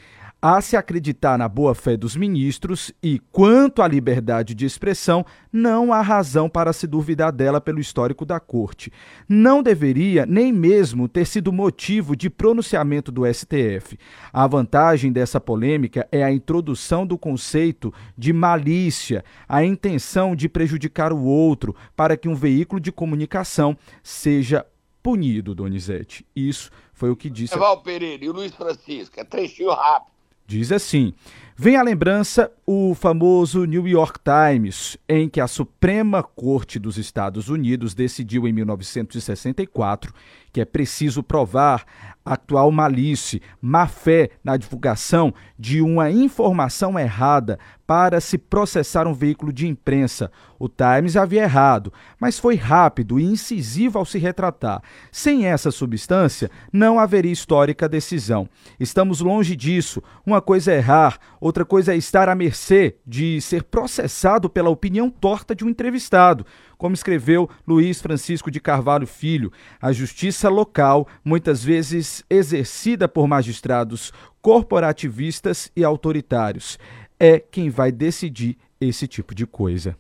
a 0.44 0.60
se 0.60 0.76
acreditar 0.76 1.38
na 1.38 1.48
boa-fé 1.48 1.96
dos 1.96 2.18
ministros 2.18 2.92
e, 3.02 3.18
quanto 3.32 3.82
à 3.82 3.88
liberdade 3.88 4.54
de 4.54 4.66
expressão, 4.66 5.26
não 5.50 5.94
há 5.94 6.02
razão 6.02 6.50
para 6.50 6.74
se 6.74 6.86
duvidar 6.86 7.32
dela 7.32 7.62
pelo 7.62 7.80
histórico 7.80 8.26
da 8.26 8.42
Corte. 8.42 8.92
Não 9.30 9.64
deveria 9.64 10.26
nem 10.26 10.52
mesmo 10.52 11.08
ter 11.08 11.26
sido 11.26 11.54
motivo 11.54 12.14
de 12.14 12.30
pronunciamento 12.30 13.10
do 13.10 13.26
STF. 13.26 13.98
A 14.34 14.46
vantagem 14.46 15.14
dessa 15.14 15.40
polêmica 15.40 16.06
é 16.12 16.22
a 16.22 16.34
introdução 16.34 17.08
do 17.08 17.18
conceito 17.18 17.94
de 18.18 18.34
malícia, 18.34 19.24
a 19.48 19.64
intenção 19.64 20.36
de 20.36 20.50
prejudicar 20.50 21.14
o 21.14 21.24
outro 21.24 21.74
para 21.96 22.18
que 22.18 22.28
um 22.28 22.36
veículo 22.36 22.82
de 22.82 22.92
comunicação 22.92 23.78
seja 24.04 24.66
punido, 25.02 25.56
Donizete. 25.56 26.26
Isso 26.36 26.70
foi 26.92 27.10
o 27.10 27.16
que 27.16 27.30
disse. 27.30 27.58
Val 27.58 27.82
Pereira 27.82 28.26
e 28.26 28.30
o 28.30 28.34
Luiz 28.34 28.54
Francisco, 28.54 29.18
é 29.18 29.24
trechinho 29.24 29.72
rápido. 29.72 30.13
Diz 30.46 30.72
assim: 30.72 31.14
Vem 31.56 31.76
à 31.76 31.84
lembrança 31.84 32.52
o 32.66 32.96
famoso 32.96 33.66
New 33.66 33.88
York 33.88 34.20
Times, 34.24 34.98
em 35.08 35.30
que 35.30 35.40
a 35.40 35.48
Suprema 35.48 36.24
Corte 36.24 36.80
dos 36.80 36.98
Estados 36.98 37.48
Unidos 37.48 37.94
decidiu 37.94 38.48
em 38.48 38.54
1964 38.54 40.14
que 40.54 40.62
é 40.62 40.66
preciso 40.66 41.24
provar 41.24 41.84
atual 42.26 42.72
malícia, 42.72 43.42
má 43.62 43.86
fé 43.86 44.30
na 44.44 44.56
divulgação 44.56 45.34
de 45.60 45.82
uma 45.82 46.10
informação 46.10 46.98
errada 46.98 47.60
para 47.86 48.22
se 48.22 48.38
processar 48.38 49.08
um 49.08 49.14
veículo 49.14 49.52
de 49.52 49.68
imprensa. 49.68 50.32
O 50.58 50.70
Times 50.70 51.18
havia 51.18 51.44
errado, 51.44 51.92
mas 52.18 52.40
foi 52.40 52.56
rápido 52.56 53.20
e 53.20 53.26
incisivo 53.26 54.00
ao 54.00 54.06
se 54.06 54.18
retratar. 54.18 54.82
Sem 55.12 55.46
essa 55.46 55.70
substância, 55.70 56.50
não 56.72 56.98
haveria 56.98 57.32
histórica 57.32 57.90
decisão. 57.90 58.48
Estamos 58.80 59.20
longe 59.20 59.56
disso. 59.56 60.02
Uma 60.26 60.42
coisa 60.42 60.72
é 60.72 60.78
errar, 60.78 61.20
outra 61.42 61.66
coisa 61.66 61.94
é 61.94 61.98
estar 61.98 62.30
à 62.30 62.36
mercê 62.36 62.96
de 63.06 63.42
ser 63.42 63.64
processado 63.64 64.50
pela 64.50 64.70
opinião 64.70 65.10
torta 65.10 65.54
de 65.54 65.66
um 65.66 65.70
entrevistado 65.70 66.46
como 66.78 66.94
escreveu 66.94 67.50
Luiz 67.68 68.02
Francisco 68.02 68.52
de 68.52 68.60
Carvalho 68.60 69.08
Filho, 69.08 69.52
a 69.82 69.92
justiça 69.92 70.50
local, 70.50 71.08
muitas 71.24 71.64
vezes 71.64 72.24
exercida 72.30 73.08
por 73.08 73.28
magistrados 73.28 74.12
corporativistas 74.42 75.72
e 75.76 75.84
autoritários, 75.84 76.78
é 77.20 77.40
quem 77.40 77.70
vai 77.70 77.92
decidir 77.92 78.58
esse 78.80 79.08
tipo 79.08 79.34
de 79.34 79.46
coisa. 79.46 79.98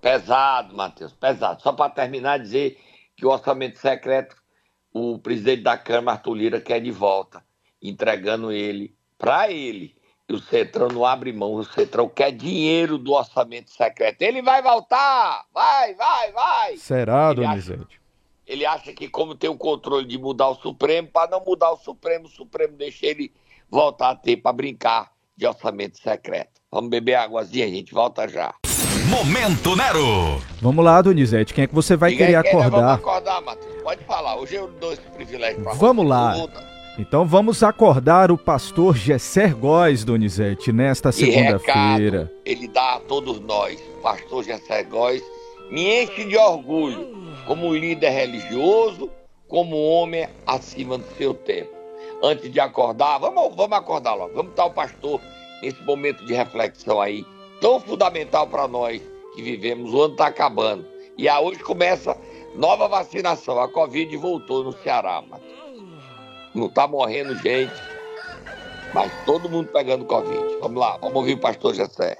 Pesado, 0.00 0.76
Matheus, 0.76 1.12
pesado. 1.14 1.62
Só 1.62 1.72
para 1.72 1.90
terminar, 1.90 2.38
dizer 2.38 2.78
que 3.16 3.24
o 3.24 3.30
orçamento 3.30 3.78
secreto, 3.78 4.36
o 4.92 5.18
presidente 5.18 5.62
da 5.62 5.78
Câmara, 5.78 6.18
Arthur 6.18 6.34
Lira, 6.34 6.60
quer 6.60 6.80
de 6.80 6.90
volta, 6.90 7.42
entregando 7.80 8.52
ele 8.52 8.94
para 9.16 9.50
ele 9.50 9.94
o 10.32 10.38
Centrão 10.38 10.88
não 10.88 11.04
abre 11.04 11.32
mão, 11.32 11.54
o 11.54 11.64
Centrão 11.64 12.08
quer 12.08 12.32
dinheiro 12.32 12.96
do 12.96 13.12
orçamento 13.12 13.70
secreto. 13.70 14.22
Ele 14.22 14.40
vai 14.40 14.62
voltar! 14.62 15.44
Vai, 15.52 15.94
vai, 15.94 16.32
vai! 16.32 16.76
Será, 16.76 17.30
ele 17.30 17.42
Donizete? 17.42 17.82
Acha, 17.82 18.00
ele 18.46 18.66
acha 18.66 18.92
que, 18.92 19.08
como 19.08 19.34
tem 19.34 19.50
o 19.50 19.56
controle 19.56 20.06
de 20.06 20.18
mudar 20.18 20.48
o 20.48 20.54
Supremo, 20.54 21.08
para 21.08 21.30
não 21.30 21.44
mudar 21.44 21.70
o 21.72 21.76
Supremo, 21.76 22.26
o 22.26 22.30
Supremo 22.30 22.76
deixa 22.76 23.06
ele 23.06 23.32
voltar 23.70 24.10
a 24.10 24.16
ter 24.16 24.36
para 24.36 24.52
brincar 24.52 25.12
de 25.36 25.46
orçamento 25.46 25.98
secreto. 25.98 26.60
Vamos 26.70 26.90
beber 26.90 27.14
águazinha, 27.14 27.66
a 27.66 27.70
gente 27.70 27.92
volta 27.92 28.26
já. 28.26 28.54
Momento 29.08 29.76
Nero! 29.76 30.40
Vamos 30.62 30.84
lá, 30.84 31.02
Donizete, 31.02 31.52
quem 31.52 31.64
é 31.64 31.66
que 31.66 31.74
você 31.74 31.96
vai 31.96 32.10
Diga 32.12 32.24
querer 32.24 32.36
acordar? 32.36 32.70
Vamos 32.70 32.94
acordar, 32.94 33.40
Matheus. 33.42 33.82
Pode 33.82 34.04
falar, 34.04 34.36
hoje 34.36 34.54
eu 34.54 34.68
dou 34.68 34.92
esse 34.92 35.02
privilégio 35.02 35.62
pra 35.62 35.74
Vamos 35.74 36.06
lá. 36.06 36.34
Então 36.96 37.26
vamos 37.26 37.64
acordar 37.64 38.30
o 38.30 38.38
pastor 38.38 38.96
Gesser 38.96 39.56
Góes, 39.56 40.04
Donizete, 40.04 40.72
nesta 40.72 41.10
segunda-feira. 41.10 42.32
Ele 42.44 42.68
dá 42.68 42.94
a 42.94 43.00
todos 43.00 43.40
nós, 43.40 43.80
pastor 44.00 44.44
Gesser 44.44 44.88
Góes, 44.88 45.20
me 45.72 46.02
enche 46.02 46.24
de 46.24 46.36
orgulho 46.36 47.12
como 47.48 47.74
líder 47.74 48.10
religioso, 48.10 49.10
como 49.48 49.76
homem 49.76 50.28
acima 50.46 50.96
do 50.96 51.04
seu 51.16 51.34
tempo. 51.34 51.74
Antes 52.22 52.52
de 52.52 52.60
acordar, 52.60 53.18
vamos, 53.18 53.56
vamos 53.56 53.76
acordar 53.76 54.14
logo, 54.14 54.32
vamos 54.32 54.52
estar 54.52 54.66
o 54.66 54.70
pastor 54.70 55.20
nesse 55.62 55.82
momento 55.82 56.24
de 56.24 56.32
reflexão 56.32 57.00
aí, 57.00 57.26
tão 57.60 57.80
fundamental 57.80 58.46
para 58.46 58.68
nós 58.68 59.02
que 59.34 59.42
vivemos, 59.42 59.92
o 59.92 60.00
ano 60.00 60.12
está 60.12 60.28
acabando. 60.28 60.86
E 61.18 61.28
hoje 61.28 61.58
começa 61.58 62.16
nova 62.54 62.86
vacinação, 62.86 63.58
a 63.58 63.68
Covid 63.68 64.16
voltou 64.16 64.62
no 64.62 64.72
Ceará, 64.72 65.20
Matheus 65.20 65.63
não 66.54 66.66
está 66.66 66.86
morrendo 66.86 67.34
gente, 67.36 67.74
mas 68.94 69.12
todo 69.26 69.48
mundo 69.48 69.68
pegando 69.72 70.04
Covid. 70.04 70.58
Vamos 70.60 70.80
lá, 70.80 70.96
vamos 70.98 71.16
ouvir 71.16 71.34
o 71.34 71.40
pastor 71.40 71.74
Jessé. 71.74 72.16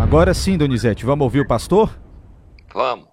Agora 0.00 0.34
sim, 0.34 0.58
Donizete, 0.58 1.06
vamos 1.06 1.24
ouvir 1.24 1.40
o 1.40 1.48
pastor? 1.48 1.98
Vamos. 2.74 3.06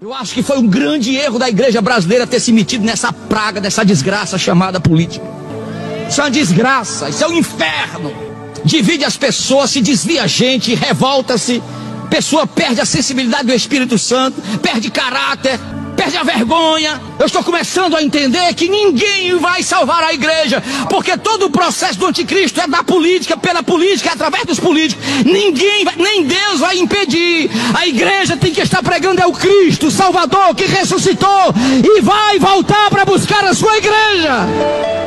Eu 0.00 0.12
acho 0.12 0.34
que 0.34 0.42
foi 0.42 0.58
um 0.58 0.66
grande 0.66 1.14
erro 1.14 1.38
da 1.38 1.48
igreja 1.48 1.80
brasileira 1.80 2.26
ter 2.26 2.40
se 2.40 2.50
metido 2.52 2.84
nessa 2.84 3.12
praga, 3.12 3.60
dessa 3.60 3.84
desgraça 3.84 4.36
chamada 4.36 4.80
política. 4.80 5.24
Isso 6.08 6.20
é 6.20 6.24
uma 6.24 6.30
desgraça, 6.30 7.08
isso 7.08 7.22
é 7.22 7.28
um 7.28 7.34
inferno 7.34 8.29
divide 8.64 9.04
as 9.04 9.16
pessoas, 9.16 9.70
se 9.70 9.80
desvia 9.80 10.24
a 10.24 10.26
gente, 10.26 10.74
revolta-se. 10.74 11.62
Pessoa 12.08 12.46
perde 12.46 12.80
a 12.80 12.84
sensibilidade 12.84 13.44
do 13.44 13.52
Espírito 13.52 13.96
Santo, 13.96 14.42
perde 14.60 14.90
caráter, 14.90 15.60
perde 16.00 16.16
a 16.16 16.22
vergonha. 16.22 17.00
Eu 17.18 17.26
estou 17.26 17.44
começando 17.44 17.94
a 17.94 18.02
entender 18.02 18.52
que 18.54 18.68
ninguém 18.68 19.36
vai 19.36 19.62
salvar 19.62 20.02
a 20.02 20.12
igreja, 20.12 20.62
porque 20.88 21.16
todo 21.16 21.46
o 21.46 21.50
processo 21.50 21.98
do 21.98 22.06
anticristo 22.06 22.60
é 22.60 22.66
da 22.66 22.82
política, 22.82 23.36
pela 23.36 23.62
política, 23.62 24.12
através 24.12 24.44
dos 24.44 24.58
políticos. 24.58 25.04
Ninguém, 25.24 25.84
vai, 25.84 25.94
nem 25.96 26.24
Deus 26.24 26.58
vai 26.58 26.78
impedir. 26.78 27.50
A 27.74 27.86
igreja 27.86 28.36
tem 28.36 28.52
que 28.52 28.60
estar 28.60 28.82
pregando 28.82 29.20
é 29.20 29.26
o 29.26 29.32
Cristo, 29.32 29.90
Salvador, 29.90 30.54
que 30.54 30.64
ressuscitou 30.64 31.54
e 31.84 32.00
vai 32.00 32.38
voltar 32.38 32.88
para 32.90 33.04
buscar 33.04 33.44
a 33.44 33.54
sua 33.54 33.76
igreja. 33.76 34.99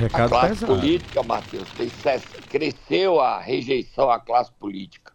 Recado 0.00 0.24
a 0.24 0.28
classe 0.30 0.60
pesado. 0.60 0.80
política, 0.80 1.22
Matheus, 1.22 1.68
cresceu 2.48 3.20
a 3.20 3.38
rejeição 3.38 4.10
à 4.10 4.18
classe 4.18 4.50
política. 4.52 5.12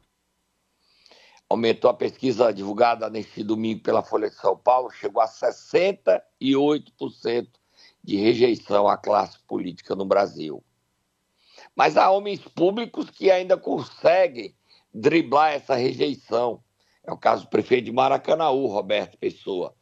Aumentou 1.50 1.90
a 1.90 1.94
pesquisa 1.96 2.54
divulgada 2.54 3.10
neste 3.10 3.44
domingo 3.44 3.82
pela 3.82 4.04
Folha 4.04 4.30
de 4.30 4.36
São 4.36 4.56
Paulo, 4.56 4.92
chegou 4.92 5.24
a 5.24 5.28
68% 5.28 7.48
de 8.04 8.16
rejeição 8.16 8.88
à 8.88 8.96
classe 8.96 9.40
política 9.48 9.96
no 9.96 10.06
Brasil. 10.06 10.64
Mas 11.76 11.98
há 11.98 12.12
homens 12.12 12.42
públicos 12.42 13.10
que 13.10 13.32
ainda 13.32 13.58
conseguem 13.58 14.56
driblar 14.94 15.54
essa 15.54 15.74
rejeição. 15.74 16.64
É 17.04 17.12
o 17.12 17.18
caso 17.18 17.46
do 17.46 17.50
prefeito 17.50 17.86
de 17.86 17.92
Maracanaú, 17.92 18.68
Roberto 18.68 19.18
Pessoa 19.18 19.74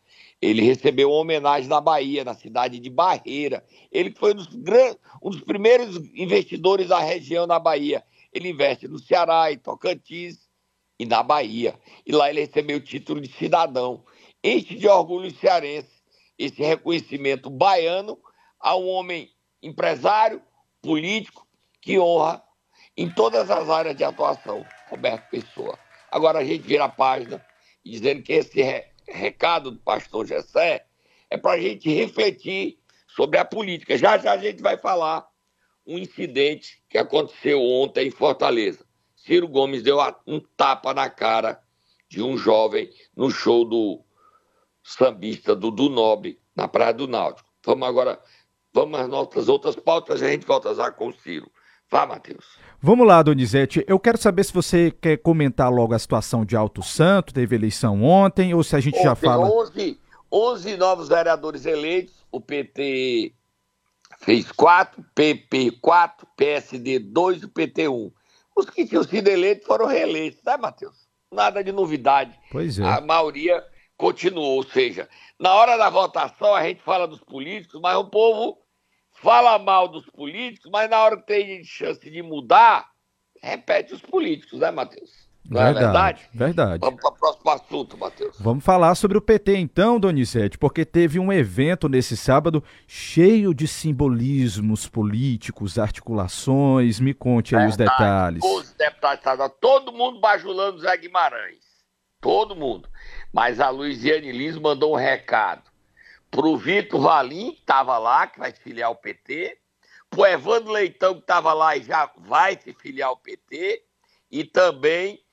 ele 0.44 0.62
recebeu 0.62 1.10
uma 1.10 1.20
homenagem 1.20 1.70
na 1.70 1.80
Bahia, 1.80 2.26
na 2.26 2.34
cidade 2.34 2.78
de 2.78 2.90
Barreira. 2.90 3.66
Ele 3.90 4.12
foi 4.12 4.34
um 4.34 4.36
dos, 4.36 4.48
grandes, 4.48 4.98
um 5.22 5.30
dos 5.30 5.40
primeiros 5.40 5.96
investidores 6.14 6.90
da 6.90 7.00
região 7.00 7.48
na 7.48 7.58
Bahia. 7.58 8.04
Ele 8.34 8.50
investe 8.50 8.86
no 8.86 9.00
Ceará, 9.00 9.54
em 9.54 9.58
Tocantins 9.58 10.50
e 11.00 11.06
na 11.06 11.24
Bahia. 11.24 11.80
E 12.06 12.12
lá 12.12 12.30
ele 12.30 12.42
recebeu 12.42 12.78
o 12.78 12.82
título 12.82 13.22
de 13.22 13.32
cidadão. 13.32 14.04
Enche 14.44 14.76
de 14.76 14.86
orgulho 14.86 15.34
cearense 15.34 15.88
esse 16.38 16.62
reconhecimento 16.62 17.50
baiano 17.50 18.20
a 18.60 18.76
um 18.76 18.90
homem 18.90 19.30
empresário, 19.62 20.42
político, 20.82 21.48
que 21.82 21.98
honra 21.98 22.44
em 22.98 23.10
todas 23.10 23.50
as 23.50 23.70
áreas 23.70 23.96
de 23.96 24.04
atuação, 24.04 24.66
Roberto 24.90 25.30
Pessoa. 25.30 25.80
Agora 26.12 26.40
a 26.40 26.44
gente 26.44 26.64
vira 26.64 26.84
a 26.84 26.90
página 26.90 27.44
dizendo 27.86 28.22
que 28.22 28.34
esse 28.34 28.62
recado 29.07 29.72
do 29.72 29.79
pastor 29.79 30.25
Gessé 30.25 30.86
é 31.29 31.38
para 31.38 31.53
a 31.53 31.60
gente 31.60 31.89
refletir 31.89 32.77
sobre 33.07 33.38
a 33.38 33.45
política. 33.45 33.98
Já 33.98 34.17
já 34.17 34.33
a 34.33 34.38
gente 34.38 34.62
vai 34.62 34.77
falar 34.77 35.27
um 35.86 35.98
incidente 35.98 36.81
que 36.89 36.98
aconteceu 36.98 37.62
ontem 37.62 38.07
em 38.07 38.12
Fortaleza. 38.12 38.86
Ciro 39.15 39.48
Gomes 39.48 39.83
deu 39.83 39.98
um 40.27 40.39
tapa 40.39 40.93
na 40.93 41.10
cara 41.10 41.62
de 42.10 42.22
um 42.22 42.38
jovem 42.38 42.89
no 43.15 43.31
show 43.31 43.65
do 43.65 44.03
sambista 44.83 45.55
Dudu 45.55 45.89
Nobre, 45.89 46.39
na 46.55 46.67
Praia 46.67 46.93
do 46.93 47.07
Náutico. 47.07 47.50
Vamos 47.65 47.88
agora, 47.88 48.22
vamos 48.74 49.00
às 49.00 49.07
nossas 49.07 49.48
outras 49.48 49.75
pautas 49.75 50.22
e 50.22 50.25
a 50.25 50.29
gente 50.29 50.45
volta 50.45 50.75
já 50.75 50.91
com 50.91 51.07
o 51.07 51.13
Ciro. 51.13 51.50
Vá, 51.89 52.05
Matheus. 52.05 52.57
Vamos 52.86 53.08
lá, 53.08 53.24
Donizete. 53.24 53.82
Eu 53.88 53.98
quero 53.98 54.18
saber 54.18 54.44
se 54.44 54.52
você 54.52 54.92
quer 54.92 55.16
comentar 55.16 55.72
logo 55.72 55.94
a 55.94 56.00
situação 56.00 56.44
de 56.44 56.54
Alto 56.54 56.84
Santo, 56.84 57.34
teve 57.34 57.56
eleição 57.56 58.04
ontem, 58.04 58.54
ou 58.54 58.62
se 58.62 58.75
a 58.75 58.82
gente 58.82 58.96
ontem, 58.96 59.06
já 59.06 59.16
fala. 59.16 59.50
11, 59.50 59.98
11 60.30 60.75
novos 60.75 61.08
vereadores 61.08 61.66
eleitos, 61.66 62.13
o 62.30 62.42
PT 62.42 63.34
fez 64.20 64.52
4, 64.52 65.02
PP 65.16 65.78
4, 65.80 66.28
PSD 66.36 67.00
2 67.00 67.44
e 67.44 67.46
o 67.46 67.50
PT 67.50 67.88
1. 67.88 68.12
Os 68.54 68.70
que 68.70 68.86
tinham 68.86 69.04
sido 69.06 69.30
eleitos 69.30 69.66
foram 69.66 69.86
reeleitos, 69.86 70.44
né, 70.46 70.58
Matheus? 70.58 71.08
Nada 71.32 71.63
de 71.63 71.72
novidade. 71.72 72.38
Pois 72.52 72.78
é. 72.80 72.84
A 72.84 73.00
maioria 73.00 73.63
continuou, 73.96 74.58
ou 74.58 74.63
seja, 74.63 75.08
na 75.40 75.54
hora 75.54 75.78
da 75.78 75.90
votação 75.90 76.54
a 76.54 76.62
gente 76.63 76.81
fala 76.81 77.07
dos 77.07 77.22
políticos, 77.22 77.79
mas 77.81 77.96
o 77.96 78.10
povo 78.10 78.57
fala 79.24 79.57
mal 79.57 79.88
dos 79.88 80.05
políticos, 80.07 80.70
mas 80.70 80.90
na 80.90 81.01
hora 81.01 81.18
que 81.18 81.25
tem 81.25 81.64
chance 81.64 82.00
de 82.12 82.22
mudar, 82.22 82.86
repete 83.42 83.94
os 83.94 84.01
políticos, 84.01 84.59
né, 84.59 84.70
Matheus? 84.70 85.24
Não 85.50 85.62
verdade, 85.62 85.77
é 85.77 85.81
verdade? 85.81 86.29
Verdade. 86.33 86.79
Vamos 86.79 87.01
para 87.01 87.12
o 87.12 87.16
próximo 87.16 87.51
assunto, 87.51 87.98
Matheus. 87.98 88.38
Vamos 88.40 88.64
falar 88.64 88.96
sobre 88.96 89.18
o 89.18 89.22
PT 89.22 89.57
então, 89.57 90.00
Donizete, 90.00 90.57
porque 90.57 90.86
teve 90.86 91.20
um 91.20 91.33
evento 91.33 91.90
nesse 91.90 92.16
sábado 92.16 92.64
cheio 92.88 93.53
de 93.53 93.68
simbolismos 93.68 94.88
políticos, 94.88 95.77
articulações. 95.77 97.00
Me 97.00 97.14
conte 97.14 97.55
aí 97.55 97.68
verdade. 97.68 97.72
os 97.72 97.92
detalhes. 97.92 98.44
Os 98.44 98.74
deputados, 98.74 99.55
todo 99.59 99.92
mundo 99.92 100.22
bajulando 100.22 100.79
Zé 100.79 100.96
Guimarães. 100.96 101.64
Todo 102.22 102.55
mundo. 102.55 102.88
Mas 103.33 103.59
a 103.59 103.70
Luiziane 103.70 104.31
Lins 104.31 104.57
mandou 104.57 104.94
um 104.94 104.98
recado 104.98 105.73
pro 106.33 106.57
Vitor 106.57 107.00
Valim, 107.00 107.51
que 107.51 107.59
estava 107.59 108.00
lá, 108.00 108.25
que 108.25 108.39
vai 108.39 108.51
se 108.51 108.59
filiar 108.59 108.87
ao 108.87 108.96
PT, 108.96 109.55
pro 110.09 110.25
Evandro 110.25 110.72
Leitão, 110.72 111.13
que 111.13 111.22
estava 111.22 111.53
lá 111.53 111.77
e 111.77 111.83
já 111.83 112.11
vai 112.17 112.59
se 112.59 112.74
filiar 112.74 113.09
ao 113.09 113.17
PT, 113.17 113.85
e 114.31 114.43
também 114.43 115.24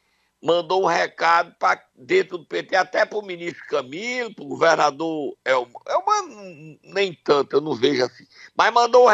mandou 0.43 0.83
um 0.83 0.87
recado 0.87 1.55
para 1.59 1.83
dentro 1.95 2.37
do 2.37 2.45
PT, 2.45 2.77
até 2.77 3.07
para 3.07 3.19
o 3.19 3.23
ministro 3.23 3.65
Camilo, 3.67 4.35
para 4.35 4.45
o 4.45 4.49
governador 4.49 5.39
Elma, 5.43 5.81
Elma 5.89 6.79
nem 6.85 7.15
tanto, 7.25 7.57
eu 7.57 7.63
não 7.63 7.75
vejo 7.75 8.05
assim, 8.05 8.27
mas 8.55 8.71
mandou, 8.71 9.07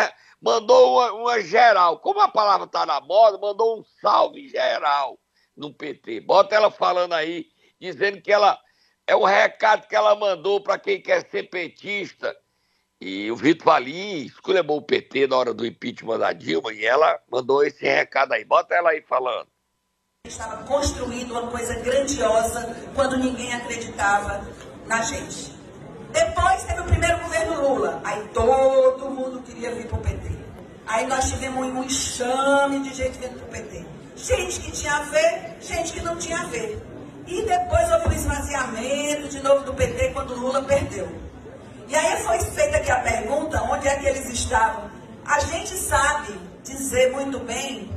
mandou 0.42 0.94
uma, 0.94 1.12
uma 1.12 1.40
geral, 1.40 2.00
como 2.00 2.20
a 2.20 2.26
palavra 2.26 2.66
está 2.66 2.84
na 2.84 3.00
moda, 3.00 3.38
mandou 3.38 3.78
um 3.78 3.84
salve 4.02 4.48
geral 4.48 5.20
no 5.56 5.72
PT. 5.72 6.20
Bota 6.20 6.56
ela 6.56 6.70
falando 6.70 7.12
aí, 7.12 7.46
dizendo 7.80 8.20
que 8.20 8.32
ela 8.32 8.60
é 9.06 9.14
o 9.14 9.24
recado 9.24 9.86
que 9.86 9.94
ela 9.94 10.14
mandou 10.16 10.60
para 10.60 10.78
quem 10.78 11.00
quer 11.00 11.24
ser 11.30 11.44
petista. 11.44 12.36
E 13.00 13.30
o 13.30 13.36
Vitor 13.36 13.66
Valim 13.66 14.24
esculhambou 14.24 14.78
o 14.78 14.82
PT 14.82 15.26
na 15.26 15.36
hora 15.36 15.54
do 15.54 15.66
impeachment 15.66 16.18
da 16.18 16.32
Dilma 16.32 16.72
e 16.72 16.84
ela 16.84 17.20
mandou 17.30 17.62
esse 17.62 17.84
recado 17.84 18.32
aí. 18.32 18.44
Bota 18.44 18.74
ela 18.74 18.90
aí 18.90 19.02
falando. 19.02 19.48
Estava 20.26 20.64
construindo 20.64 21.30
uma 21.32 21.48
coisa 21.48 21.74
grandiosa 21.80 22.74
quando 22.94 23.16
ninguém 23.18 23.54
acreditava 23.54 24.44
na 24.86 25.02
gente. 25.02 25.54
Depois 26.10 26.64
teve 26.64 26.80
o 26.80 26.84
primeiro 26.84 27.18
governo 27.20 27.68
Lula. 27.68 28.00
Aí 28.02 28.26
todo 28.28 29.10
mundo 29.10 29.42
queria 29.42 29.72
vir 29.74 29.86
para 29.86 29.98
o 29.98 30.02
PT. 30.02 30.36
Aí 30.86 31.06
nós 31.06 31.30
tivemos 31.30 31.66
um 31.66 31.84
enxame 31.84 32.80
de 32.80 32.94
gente 32.94 33.18
vindo 33.18 33.38
para 33.38 33.46
o 33.46 33.50
PT. 33.50 33.86
Gente 34.16 34.60
que 34.60 34.72
tinha 34.72 34.96
a 34.96 35.02
ver, 35.02 35.56
gente 35.60 35.92
que 35.92 36.00
não 36.00 36.16
tinha 36.16 36.38
a 36.38 36.44
ver. 36.46 36.95
E 37.26 37.42
depois 37.42 37.92
houve 37.92 38.08
o 38.08 38.12
esvaziamento 38.12 39.28
de 39.28 39.40
novo 39.40 39.64
do 39.64 39.74
PT 39.74 40.10
quando 40.12 40.34
Lula 40.34 40.62
perdeu. 40.62 41.08
E 41.88 41.94
aí 41.94 42.22
foi 42.22 42.40
feita 42.40 42.76
aqui 42.78 42.90
a 42.90 43.00
pergunta, 43.00 43.62
onde 43.62 43.88
é 43.88 43.96
que 43.96 44.06
eles 44.06 44.28
estavam? 44.30 44.90
A 45.24 45.40
gente 45.40 45.76
sabe 45.76 46.38
dizer 46.62 47.12
muito 47.12 47.38
bem 47.40 47.90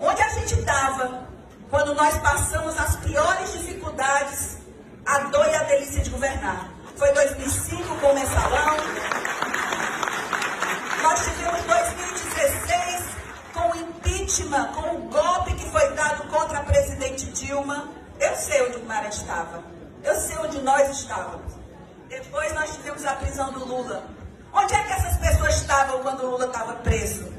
onde 0.00 0.20
a 0.20 0.28
gente 0.30 0.54
estava 0.58 1.26
quando 1.70 1.94
nós 1.94 2.16
passamos 2.18 2.78
as 2.78 2.96
piores 2.96 3.52
dificuldades, 3.52 4.58
a 5.04 5.18
dor 5.18 5.46
e 5.46 5.54
a 5.54 5.62
delícia 5.64 6.02
de 6.02 6.10
governar. 6.10 6.70
Foi 6.96 7.12
2005 7.12 7.96
com 7.96 8.06
o 8.06 8.14
mensalão. 8.14 8.76
Nós 11.02 11.24
tivemos 11.24 11.62
2016 11.62 13.04
com 13.52 13.70
o 13.70 13.76
impeachment, 13.76 14.72
com 14.72 14.96
o 14.96 14.98
golpe 15.08 15.54
que 15.54 15.70
foi 15.70 15.88
dado 15.92 16.28
contra 16.28 16.58
a 16.58 16.62
presidente 16.62 17.26
Dilma. 17.26 17.90
Eu 18.20 18.36
sei 18.36 18.62
onde 18.62 18.76
o 18.78 18.84
Mara 18.84 19.08
estava. 19.08 19.62
Eu 20.02 20.14
sei 20.16 20.36
onde 20.38 20.60
nós 20.62 20.90
estávamos. 20.90 21.52
Depois 22.08 22.52
nós 22.54 22.74
tivemos 22.74 23.04
a 23.04 23.14
prisão 23.16 23.52
do 23.52 23.64
Lula. 23.64 24.04
Onde 24.52 24.74
é 24.74 24.82
que 24.84 24.92
essas 24.92 25.16
pessoas 25.18 25.60
estavam 25.60 26.02
quando 26.02 26.22
o 26.22 26.30
Lula 26.30 26.46
estava 26.46 26.74
preso? 26.76 27.32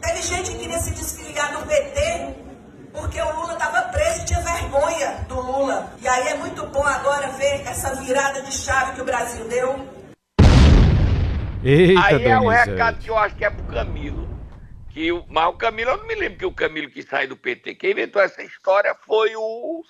Teve 0.00 0.22
gente 0.22 0.52
que 0.52 0.58
queria 0.58 0.78
se 0.78 0.90
desfiliar 0.92 1.52
do 1.52 1.66
PT 1.66 2.46
porque 2.92 3.20
o 3.20 3.40
Lula 3.40 3.52
estava 3.52 3.82
preso 3.90 4.22
e 4.22 4.24
tinha 4.24 4.40
vergonha 4.40 5.26
do 5.28 5.40
Lula. 5.40 5.92
E 6.00 6.08
aí 6.08 6.28
é 6.28 6.34
muito 6.36 6.66
bom 6.68 6.82
agora 6.82 7.28
ver 7.32 7.66
essa 7.66 7.94
virada 7.96 8.40
de 8.42 8.52
chave 8.52 8.94
que 8.94 9.02
o 9.02 9.04
Brasil 9.04 9.46
deu. 9.48 9.86
Eita, 11.62 12.06
aí 12.06 12.24
é 12.24 12.38
o 12.38 12.48
recado 12.48 12.98
que 12.98 13.10
eu 13.10 13.18
acho 13.18 13.36
que 13.36 13.44
é 13.44 13.50
pro 13.50 13.64
Camilo. 13.64 14.26
Que 14.90 15.12
o, 15.12 15.24
mas 15.28 15.48
o 15.48 15.54
Camilo, 15.54 15.90
eu 15.90 15.96
não 15.98 16.06
me 16.06 16.14
lembro 16.14 16.38
que 16.38 16.46
o 16.46 16.54
Camilo 16.54 16.90
que 16.90 17.02
sai 17.02 17.26
do 17.26 17.36
PT. 17.36 17.74
Quem 17.74 17.90
inventou 17.90 18.22
essa 18.22 18.42
história 18.42 18.94
foi 19.04 19.36
o 19.36 19.82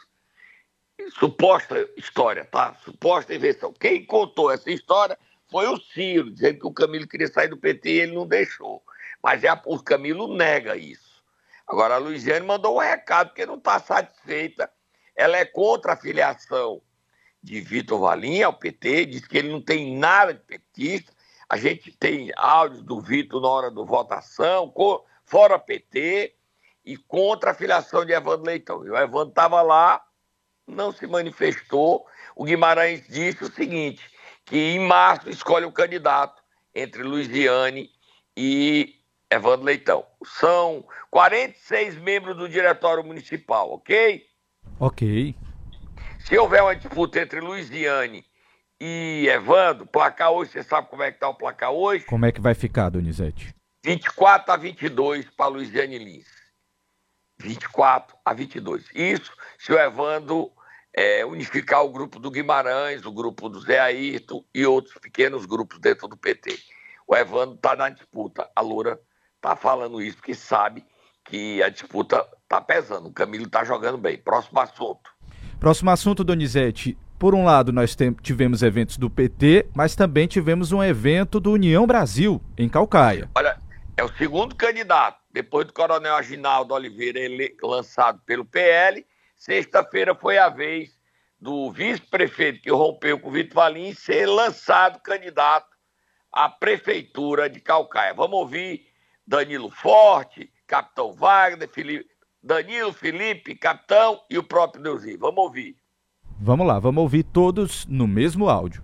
suposta 1.19 1.89
história, 1.97 2.45
tá? 2.45 2.75
Suposta 2.85 3.35
invenção. 3.35 3.73
Quem 3.73 4.05
contou 4.05 4.51
essa 4.51 4.71
história 4.71 5.19
foi 5.49 5.67
o 5.69 5.79
Ciro, 5.79 6.31
dizendo 6.31 6.61
que 6.61 6.67
o 6.67 6.73
Camilo 6.73 7.07
queria 7.07 7.29
sair 7.29 7.49
do 7.49 7.57
PT 7.57 7.89
e 7.91 8.01
ele 8.01 8.15
não 8.15 8.27
deixou. 8.27 8.83
Mas 9.23 9.45
é, 9.45 9.53
o 9.65 9.79
Camilo 9.83 10.35
nega 10.35 10.77
isso. 10.77 11.23
Agora, 11.67 11.95
a 11.97 11.99
Luiziane 11.99 12.47
mandou 12.47 12.77
um 12.77 12.81
recado 12.81 13.29
porque 13.29 13.47
não 13.47 13.57
está 13.57 13.79
satisfeita. 13.81 14.71
Ela 15.15 15.39
é 15.39 15.45
contra 15.45 15.95
a 15.95 15.97
filiação 15.97 16.81
de 17.43 17.61
Vitor 17.61 18.01
Valim 18.01 18.43
ao 18.43 18.53
PT, 18.53 19.07
diz 19.07 19.27
que 19.27 19.39
ele 19.39 19.51
não 19.51 19.61
tem 19.61 19.97
nada 19.97 20.35
de 20.35 20.41
petista. 20.41 21.13
A 21.49 21.57
gente 21.57 21.93
tem 21.93 22.31
áudios 22.37 22.83
do 22.83 23.01
Vitor 23.01 23.41
na 23.41 23.49
hora 23.49 23.71
da 23.71 23.83
votação, 23.83 24.73
fora 25.25 25.59
PT 25.59 26.35
e 26.85 26.97
contra 26.97 27.51
a 27.53 27.55
filiação 27.55 28.05
de 28.05 28.13
Evandro 28.13 28.47
Leitão. 28.47 28.85
E 28.85 28.91
o 28.91 28.97
Evandro 28.97 29.31
estava 29.31 29.63
lá, 29.63 30.05
não 30.67 30.93
se 30.93 31.07
manifestou. 31.07 32.07
O 32.35 32.45
Guimarães 32.45 33.07
disse 33.09 33.45
o 33.45 33.53
seguinte: 33.53 34.03
que 34.45 34.57
em 34.57 34.79
março 34.79 35.29
escolhe 35.31 35.65
o 35.65 35.69
um 35.69 35.73
candidato 35.73 36.43
entre 36.75 37.03
Luiziane 37.03 37.91
e 38.37 38.95
Evandro 39.31 39.65
Leitão. 39.65 40.05
São 40.25 40.85
46 41.11 41.97
membros 41.97 42.37
do 42.37 42.49
Diretório 42.49 43.03
Municipal, 43.03 43.73
ok? 43.73 44.25
Ok. 44.79 45.35
Se 46.21 46.37
houver 46.37 46.63
uma 46.63 46.77
disputa 46.77 47.21
entre 47.21 47.41
Luiziane 47.41 48.25
e 48.81 49.27
Evandro, 49.29 49.87
placar 49.87 50.31
hoje, 50.31 50.53
você 50.53 50.63
sabe 50.63 50.89
como 50.89 51.03
é 51.03 51.11
que 51.11 51.19
tá 51.19 51.29
o 51.29 51.35
placar 51.35 51.71
hoje? 51.71 52.05
Como 52.05 52.27
é 52.27 52.33
que 52.33 52.41
vai 52.41 52.55
ficar, 52.55 52.91
Donizete? 52.91 53.55
24 53.85 54.53
a 54.53 54.57
22 54.57 55.31
para 55.31 55.47
Luiziane 55.47 55.99
Lins. 55.99 56.27
24 57.39 58.17
a 58.25 58.35
22. 58.35 58.85
Isso 58.95 59.33
se 59.59 59.73
o 59.73 59.79
Evandro 59.79 60.51
é, 60.97 61.27
unificar 61.27 61.85
o 61.85 61.91
grupo 61.91 62.19
do 62.19 62.31
Guimarães, 62.31 63.05
o 63.05 63.13
grupo 63.13 63.51
do 63.51 63.61
Zé 63.61 63.79
Ayrton 63.79 64.43
e 64.55 64.65
outros 64.65 64.97
pequenos 64.99 65.45
grupos 65.45 65.79
dentro 65.79 66.09
do 66.09 66.17
PT. 66.17 66.59
O 67.07 67.15
Evandro 67.15 67.57
está 67.57 67.77
na 67.77 67.91
disputa. 67.91 68.49
A 68.57 68.63
Loura 68.63 68.99
está 69.37 69.55
falando 69.55 70.01
isso 70.01 70.17
porque 70.17 70.35
sabe 70.35 70.83
que 71.23 71.63
a 71.63 71.69
disputa 71.69 72.27
está 72.43 72.63
pesando. 72.63 73.09
O 73.09 73.13
Camilo 73.13 73.45
está 73.45 73.63
jogando 73.63 73.99
bem. 73.99 74.17
Próximo 74.17 74.59
assunto. 74.59 75.11
Próximo 75.61 75.91
assunto, 75.91 76.25
Donizete. 76.25 76.97
Por 77.19 77.35
um 77.35 77.45
lado, 77.45 77.73
nós 77.73 77.97
tivemos 78.23 78.63
eventos 78.63 78.97
do 78.97 79.11
PT, 79.11 79.69
mas 79.75 79.95
também 79.95 80.27
tivemos 80.27 80.73
um 80.73 80.83
evento 80.83 81.41
do 81.41 81.53
União 81.53 81.87
Brasil, 81.87 82.43
em 82.59 82.69
Calcaia. 82.69 83.31
Olha, 83.35 83.59
é 83.97 84.05
o 84.05 84.13
segundo 84.17 84.55
candidato, 84.55 85.19
depois 85.33 85.67
do 85.67 85.73
Coronel 85.73 86.15
Aginaldo 86.15 86.75
Oliveira, 86.75 87.19
ele, 87.19 87.57
lançado 87.63 88.21
pelo 88.27 88.45
PL, 88.45 89.05
Sexta-feira 89.37 90.15
foi 90.15 90.39
a 90.39 90.49
vez 90.49 90.91
do 91.39 91.71
vice-prefeito 91.71 92.63
que 92.63 92.71
rompeu 92.71 93.21
com 93.21 93.29
o 93.29 93.33
Vitor 93.33 93.55
Valim 93.55 93.93
ser 93.93 94.27
lançado 94.27 94.99
candidato 95.01 95.69
à 96.33 96.49
prefeitura 96.49 97.49
de 97.49 97.61
Calcaia. 97.61 98.15
Vamos 98.15 98.39
ouvir 98.39 98.87
Danilo 99.27 99.71
Forte, 99.71 100.51
Capitão 100.67 101.13
Wagner, 101.13 101.69
Felipe, 101.69 102.07
Danilo, 102.43 102.93
Felipe, 102.93 103.55
Capitão 103.55 104.21
e 104.31 104.39
o 104.39 104.43
próprio 104.43 104.83
Deusinho. 104.83 105.19
Vamos 105.19 105.45
ouvir. 105.45 105.77
Vamos 106.41 106.67
lá, 106.67 106.79
vamos 106.79 107.03
ouvir 107.03 107.23
todos 107.23 107.87
no 107.87 108.07
mesmo 108.07 108.49
áudio. 108.49 108.83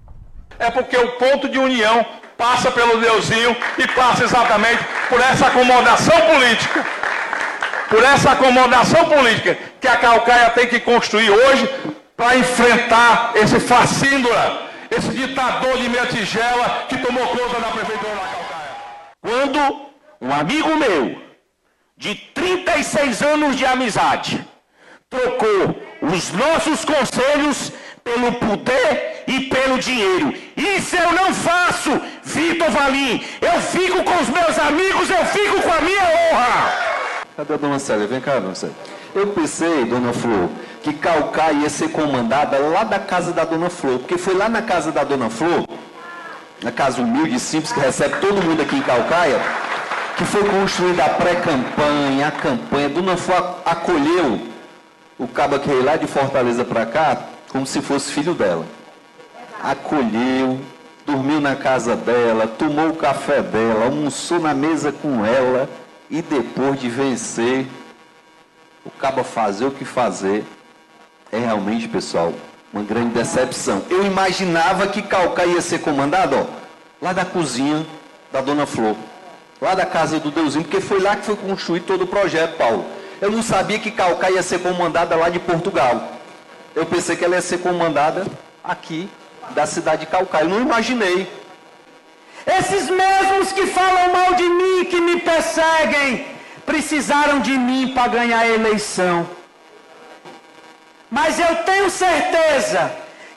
É 0.58 0.70
porque 0.70 0.96
o 0.96 1.18
ponto 1.18 1.48
de 1.48 1.58
união 1.58 2.04
passa 2.36 2.70
pelo 2.70 3.00
Deusinho 3.00 3.56
e 3.78 3.88
passa 3.94 4.24
exatamente 4.24 4.82
por 5.08 5.20
essa 5.20 5.46
acomodação 5.46 6.14
política 6.26 6.84
por 7.92 8.02
essa 8.02 8.30
acomodação 8.30 9.04
política 9.04 9.58
que 9.78 9.86
a 9.86 9.98
Calcaia 9.98 10.48
tem 10.50 10.66
que 10.66 10.80
construir 10.80 11.30
hoje 11.30 11.68
para 12.16 12.38
enfrentar 12.38 13.32
esse 13.34 13.60
facíndora, 13.60 14.62
esse 14.90 15.10
ditador 15.10 15.76
de 15.76 15.90
minha 15.90 16.06
tigela 16.06 16.86
que 16.88 16.96
tomou 16.96 17.26
conta 17.26 17.60
da 17.60 17.68
prefeitura 17.68 18.14
da 18.14 18.20
Calcaia. 18.20 18.72
Quando 19.20 19.90
um 20.22 20.32
amigo 20.32 20.74
meu, 20.74 21.20
de 21.94 22.14
36 22.14 23.20
anos 23.20 23.56
de 23.56 23.66
amizade, 23.66 24.42
trocou 25.10 25.76
os 26.00 26.32
nossos 26.32 26.86
conselhos 26.86 27.72
pelo 28.02 28.32
poder 28.32 29.24
e 29.26 29.40
pelo 29.42 29.78
dinheiro. 29.78 30.32
Isso 30.56 30.96
eu 30.96 31.12
não 31.12 31.34
faço, 31.34 32.00
Vitor 32.24 32.70
Valim. 32.70 33.22
Eu 33.42 33.60
fico 33.60 34.02
com 34.02 34.16
os 34.22 34.30
meus 34.30 34.58
amigos, 34.58 35.10
eu 35.10 35.26
fico 35.26 35.60
com 35.60 35.72
a 35.72 35.80
minha 35.82 36.02
honra. 36.02 36.91
Cadê 37.36 37.54
a 37.54 37.56
dona 37.56 37.78
Célia? 37.78 38.06
Vem 38.06 38.20
cá, 38.20 38.38
dona 38.38 38.54
Célia. 38.54 38.76
Eu 39.14 39.28
pensei, 39.28 39.86
dona 39.86 40.12
Flor, 40.12 40.50
que 40.82 40.92
Calcaia 40.92 41.62
ia 41.62 41.70
ser 41.70 41.88
comandada 41.88 42.58
lá 42.58 42.84
da 42.84 42.98
casa 42.98 43.32
da 43.32 43.44
dona 43.44 43.70
Flor, 43.70 43.98
porque 44.00 44.18
foi 44.18 44.34
lá 44.34 44.48
na 44.48 44.60
casa 44.60 44.92
da 44.92 45.02
dona 45.02 45.30
Flor, 45.30 45.66
na 46.62 46.70
casa 46.70 47.00
humilde 47.00 47.36
e 47.36 47.40
simples 47.40 47.72
que 47.72 47.80
recebe 47.80 48.16
todo 48.20 48.42
mundo 48.42 48.60
aqui 48.60 48.76
em 48.76 48.82
Calcaia, 48.82 49.40
que 50.16 50.24
foi 50.24 50.44
construída 50.44 51.06
a 51.06 51.08
pré-campanha, 51.08 52.28
a 52.28 52.30
campanha. 52.30 52.90
Dona 52.90 53.16
Flor 53.16 53.60
acolheu 53.64 54.40
o 55.18 55.26
cabo 55.26 55.58
que 55.58 55.72
lá 55.72 55.96
de 55.96 56.06
Fortaleza 56.06 56.66
para 56.66 56.84
cá, 56.84 57.16
como 57.48 57.66
se 57.66 57.80
fosse 57.80 58.12
filho 58.12 58.34
dela. 58.34 58.64
Acolheu, 59.62 60.60
dormiu 61.06 61.40
na 61.40 61.56
casa 61.56 61.96
dela, 61.96 62.46
tomou 62.46 62.90
o 62.90 62.96
café 62.96 63.40
dela, 63.40 63.86
almoçou 63.86 64.38
na 64.38 64.52
mesa 64.52 64.92
com 64.92 65.24
ela 65.24 65.68
e 66.12 66.20
depois 66.20 66.78
de 66.78 66.90
vencer, 66.90 67.66
o 68.84 68.90
cabo 68.90 69.24
fazer 69.24 69.64
o 69.64 69.70
que 69.70 69.82
fazer, 69.82 70.44
é 71.32 71.38
realmente, 71.38 71.88
pessoal, 71.88 72.34
uma 72.70 72.82
grande 72.82 73.14
decepção. 73.14 73.82
Eu 73.88 74.04
imaginava 74.04 74.86
que 74.88 75.00
Calcaia 75.00 75.52
ia 75.52 75.62
ser 75.62 75.80
comandado, 75.80 76.36
ó, 76.36 76.44
lá 77.00 77.14
da 77.14 77.24
cozinha 77.24 77.86
da 78.30 78.42
Dona 78.42 78.66
Flor, 78.66 78.94
lá 79.58 79.74
da 79.74 79.86
casa 79.86 80.20
do 80.20 80.30
Deusinho, 80.30 80.64
porque 80.64 80.82
foi 80.82 81.00
lá 81.00 81.16
que 81.16 81.24
foi 81.24 81.36
construído 81.36 81.86
todo 81.86 82.04
o 82.04 82.06
projeto, 82.06 82.58
Paulo. 82.58 82.84
Eu 83.18 83.30
não 83.30 83.42
sabia 83.42 83.78
que 83.78 83.90
Calcaia 83.90 84.34
ia 84.34 84.42
ser 84.42 84.58
comandada 84.58 85.16
lá 85.16 85.30
de 85.30 85.38
Portugal. 85.38 86.12
Eu 86.74 86.84
pensei 86.84 87.16
que 87.16 87.24
ela 87.24 87.36
ia 87.36 87.42
ser 87.42 87.60
comandada 87.60 88.26
aqui, 88.62 89.08
da 89.54 89.64
cidade 89.64 90.04
de 90.04 90.10
Calcaia. 90.10 90.44
Eu 90.44 90.50
não 90.50 90.60
imaginei. 90.60 91.26
Esses 92.46 92.90
mesmos 92.90 93.52
que 93.52 93.66
falam 93.66 94.12
mal 94.12 94.34
de 94.34 94.48
mim, 94.48 94.84
que 94.84 95.00
me 95.00 95.20
perseguem, 95.20 96.26
precisaram 96.66 97.40
de 97.40 97.52
mim 97.52 97.92
para 97.94 98.08
ganhar 98.08 98.40
a 98.40 98.48
eleição. 98.48 99.28
Mas 101.10 101.38
eu 101.38 101.56
tenho 101.56 101.90
certeza 101.90 102.92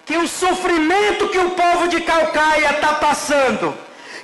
que 0.05 0.17
o 0.17 0.27
sofrimento 0.27 1.29
que 1.29 1.37
o 1.37 1.51
povo 1.51 1.87
de 1.87 2.01
Calcaia 2.01 2.71
está 2.71 2.93
passando, 2.93 3.75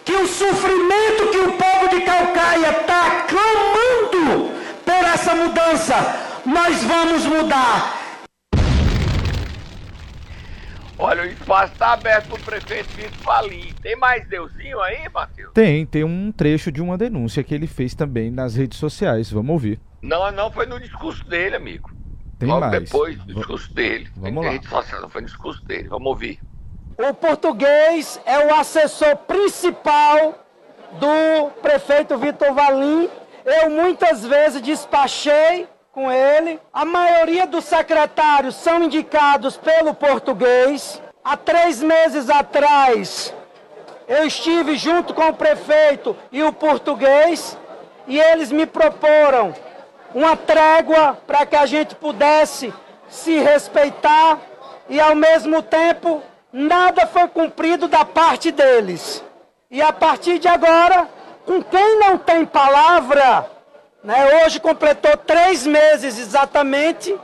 que 0.05 0.13
o 0.13 0.27
sofrimento 0.27 1.27
que 1.31 1.37
o 1.37 1.51
povo 1.53 1.89
de 1.89 2.01
Calcaia 2.01 2.69
está 2.69 3.25
clamando 3.27 4.51
por 4.85 5.03
essa 5.13 5.35
mudança, 5.35 5.95
nós 6.45 6.83
vamos 6.83 7.25
mudar. 7.25 8.00
Olha, 11.03 11.23
o 11.23 11.25
espaço 11.25 11.73
está 11.73 11.93
aberto 11.93 12.27
para 12.27 12.35
o 12.37 12.43
prefeito 12.43 12.89
Vitor 12.91 13.17
Falim. 13.23 13.73
Tem 13.81 13.95
mais 13.95 14.27
Deusinho 14.27 14.79
aí, 14.81 15.09
Matheus? 15.11 15.51
Tem, 15.51 15.83
tem 15.83 16.03
um 16.03 16.31
trecho 16.31 16.71
de 16.71 16.79
uma 16.79 16.95
denúncia 16.95 17.43
que 17.43 17.55
ele 17.55 17.65
fez 17.65 17.95
também 17.95 18.29
nas 18.29 18.55
redes 18.55 18.77
sociais. 18.77 19.31
Vamos 19.31 19.49
ouvir. 19.49 19.79
Não, 19.99 20.31
não 20.31 20.51
foi 20.51 20.67
no 20.67 20.79
discurso 20.79 21.23
dele, 21.27 21.55
amigo. 21.55 21.89
Tem 22.37 22.47
Logo 22.47 22.61
mais. 22.67 22.83
depois 22.83 23.17
do 23.17 23.33
discurso 23.33 23.73
dele. 23.73 24.09
Vamos 24.15 24.45
lá. 24.45 24.51
Rede 24.51 24.67
social, 24.67 25.01
não 25.01 25.09
foi 25.09 25.21
no 25.21 25.27
discurso 25.27 25.65
dele. 25.65 25.87
Vamos 25.87 26.05
ouvir. 26.07 26.39
O 26.99 27.13
português 27.15 28.21
é 28.23 28.45
o 28.45 28.53
assessor 28.53 29.15
principal 29.17 30.45
do 30.99 31.49
prefeito 31.63 32.15
Vitor 32.19 32.53
Valim. 32.53 33.09
Eu 33.43 33.71
muitas 33.71 34.23
vezes 34.23 34.61
despachei 34.61 35.67
com 35.91 36.11
ele. 36.11 36.59
A 36.73 36.85
maioria 36.85 37.45
dos 37.45 37.65
secretários 37.65 38.55
são 38.55 38.83
indicados 38.83 39.57
pelo 39.57 39.93
português. 39.93 41.01
Há 41.23 41.37
três 41.37 41.81
meses 41.81 42.29
atrás, 42.29 43.33
eu 44.07 44.25
estive 44.25 44.75
junto 44.75 45.13
com 45.13 45.27
o 45.27 45.33
prefeito 45.33 46.15
e 46.31 46.41
o 46.41 46.51
português 46.51 47.57
e 48.07 48.19
eles 48.19 48.51
me 48.51 48.65
proporam 48.65 49.53
uma 50.15 50.35
trégua 50.35 51.17
para 51.27 51.45
que 51.45 51.55
a 51.55 51.65
gente 51.65 51.93
pudesse 51.93 52.73
se 53.07 53.37
respeitar 53.37 54.39
e, 54.89 54.99
ao 54.99 55.15
mesmo 55.15 55.61
tempo, 55.61 56.23
nada 56.51 57.05
foi 57.05 57.27
cumprido 57.27 57.87
da 57.87 58.03
parte 58.03 58.51
deles. 58.51 59.23
E 59.69 59.81
a 59.81 59.93
partir 59.93 60.39
de 60.39 60.47
agora, 60.47 61.07
com 61.45 61.61
quem 61.63 61.99
não 61.99 62.17
tem 62.17 62.45
palavra, 62.45 63.49
né? 64.03 64.43
Hoje 64.43 64.59
completou 64.59 65.15
três 65.17 65.65
meses 65.65 66.17
exatamente 66.17 67.15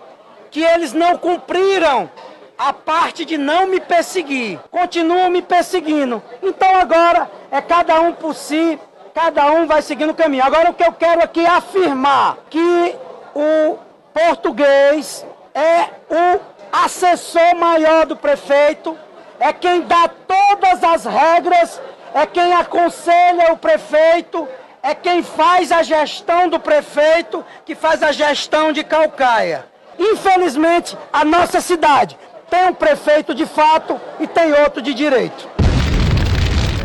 que 0.52 0.63
eles 0.63 0.94
não 0.94 1.18
cumpriram 1.18 2.10
a 2.58 2.74
parte 2.74 3.26
de 3.26 3.38
não 3.38 3.68
me 3.68 3.80
perseguir. 3.80 4.60
Continuam 4.72 5.30
me 5.30 5.42
perseguindo. 5.42 6.22
Então 6.42 6.76
agora 6.76 7.30
é 7.52 7.62
cada 7.62 8.00
um 8.02 8.13
por 8.13 8.34
si, 8.34 8.80
cada 9.13 9.52
um 9.52 9.68
vai 9.68 9.82
seguindo 9.82 10.12
o 10.12 10.16
caminho. 10.16 10.44
Agora 10.44 10.70
o 10.70 10.74
que 10.74 10.84
eu 10.84 10.94
quero 10.94 11.24
aqui 11.24 11.46
é 11.46 11.50
afirmar 11.50 12.38
que 12.50 12.96
o 13.36 13.78
português 14.13 15.26
é 15.54 15.90
o 16.10 16.40
assessor 16.72 17.56
maior 17.56 18.06
do 18.06 18.16
prefeito, 18.16 18.98
é 19.40 19.54
quem 19.54 19.82
dá 19.82 20.10
todas 20.28 20.84
as 20.84 21.06
regras, 21.06 21.80
é 22.13 22.26
quem 22.26 22.54
aconselha 22.54 23.54
o 23.54 23.58
prefeito, 23.58 24.48
é 24.88 24.95
quem 24.95 25.21
faz 25.21 25.69
a 25.69 25.84
gestão 25.84 26.47
do 26.47 26.62
prefeito, 26.62 27.43
que 27.65 27.76
faz 27.76 28.02
a 28.02 28.13
gestão 28.13 28.71
de 28.71 28.86
Calcaia. 28.86 29.65
Infelizmente, 30.00 30.97
a 31.12 31.26
nossa 31.26 31.60
cidade 31.60 32.17
tem 32.50 32.67
um 32.67 32.73
prefeito 32.73 33.36
de 33.36 33.45
fato 33.45 34.00
e 34.17 34.26
tem 34.26 34.54
outro 34.54 34.82
de 34.82 34.93
direito. 34.93 35.50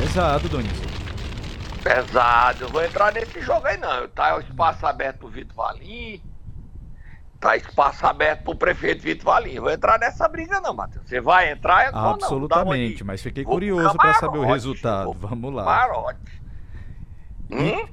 pesado, 0.00 0.48
Donizete. 0.48 0.82
Pesado. 1.80 2.64
Eu 2.64 2.68
vou 2.70 2.84
entrar 2.84 3.12
nesse 3.12 3.40
jogo 3.40 3.68
aí 3.68 3.76
não. 3.76 4.08
Tá 4.08 4.34
o 4.34 4.40
espaço 4.40 4.84
aberto 4.84 5.18
pro 5.18 5.28
Vitor 5.28 5.54
Valim. 5.54 6.20
Tá 7.38 7.56
espaço 7.56 8.04
aberto 8.04 8.42
pro 8.42 8.56
prefeito 8.56 9.00
Vitor 9.02 9.26
Valim. 9.26 9.60
Vou 9.60 9.70
entrar 9.70 10.00
nessa 10.00 10.26
briga 10.28 10.60
não, 10.60 10.74
Matheus. 10.74 11.08
Você 11.08 11.20
vai 11.20 11.52
entrar? 11.52 11.86
Eu 11.86 11.92
não, 11.92 12.10
Absolutamente, 12.14 13.00
não. 13.00 13.06
mas 13.06 13.22
fiquei 13.22 13.44
Vou 13.44 13.54
curioso 13.54 13.96
para 13.96 14.14
saber 14.14 14.38
o 14.38 14.44
resultado. 14.44 15.12
Vamos 15.12 15.54
lá. 15.54 15.64
Marote. 15.64 16.41
Hum? 17.52 17.86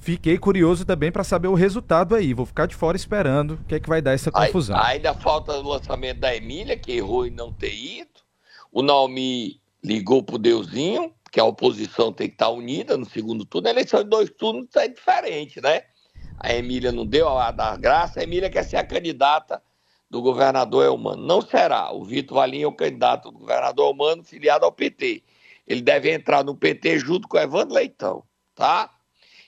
Fiquei 0.00 0.36
curioso 0.36 0.84
também 0.84 1.12
para 1.12 1.22
saber 1.22 1.48
o 1.48 1.54
resultado 1.54 2.14
aí. 2.14 2.34
Vou 2.34 2.44
ficar 2.46 2.66
de 2.66 2.74
fora 2.74 2.96
esperando 2.96 3.52
o 3.54 3.64
que 3.64 3.74
é 3.76 3.80
que 3.80 3.88
vai 3.88 4.02
dar 4.02 4.12
essa 4.12 4.30
Aí- 4.34 4.46
confusão. 4.48 4.76
ainda 4.76 5.14
falta 5.14 5.52
o 5.52 5.62
lançamento 5.68 6.18
da 6.18 6.34
Emília, 6.34 6.76
que 6.76 6.92
errou 6.92 7.24
em 7.26 7.30
não 7.30 7.52
ter 7.52 7.72
ido. 7.72 8.10
O 8.72 8.82
Naomi 8.82 9.60
ligou 9.84 10.22
pro 10.22 10.38
Deusinho, 10.38 11.12
que 11.30 11.38
a 11.38 11.44
oposição 11.44 12.12
tem 12.12 12.26
que 12.28 12.34
estar 12.34 12.48
unida 12.50 12.96
no 12.96 13.04
segundo 13.04 13.44
turno. 13.44 13.68
A 13.68 13.70
eleição 13.70 14.02
de 14.02 14.10
dois 14.10 14.28
turnos 14.30 14.66
é 14.76 14.88
diferente, 14.88 15.60
né? 15.60 15.82
A 16.38 16.52
Emília 16.52 16.90
não 16.90 17.06
deu 17.06 17.28
a 17.28 17.50
dar 17.52 17.78
graça. 17.78 18.18
A 18.20 18.22
Emília 18.24 18.50
quer 18.50 18.64
ser 18.64 18.76
a 18.76 18.84
candidata 18.84 19.62
do 20.10 20.20
governador 20.20 20.84
Elmano. 20.84 21.22
Não 21.24 21.40
será. 21.40 21.92
O 21.92 22.04
Vitor 22.04 22.36
Valim 22.38 22.62
é 22.62 22.66
o 22.66 22.72
candidato 22.72 23.30
do 23.30 23.38
governador 23.38 23.86
Elmano, 23.90 24.24
filiado 24.24 24.64
ao 24.64 24.72
PT. 24.72 25.22
Ele 25.66 25.80
deve 25.80 26.12
entrar 26.12 26.42
no 26.44 26.56
PT 26.56 26.98
junto 26.98 27.28
com 27.28 27.36
o 27.36 27.40
Evandro 27.40 27.74
Leitão, 27.74 28.24
tá? 28.54 28.90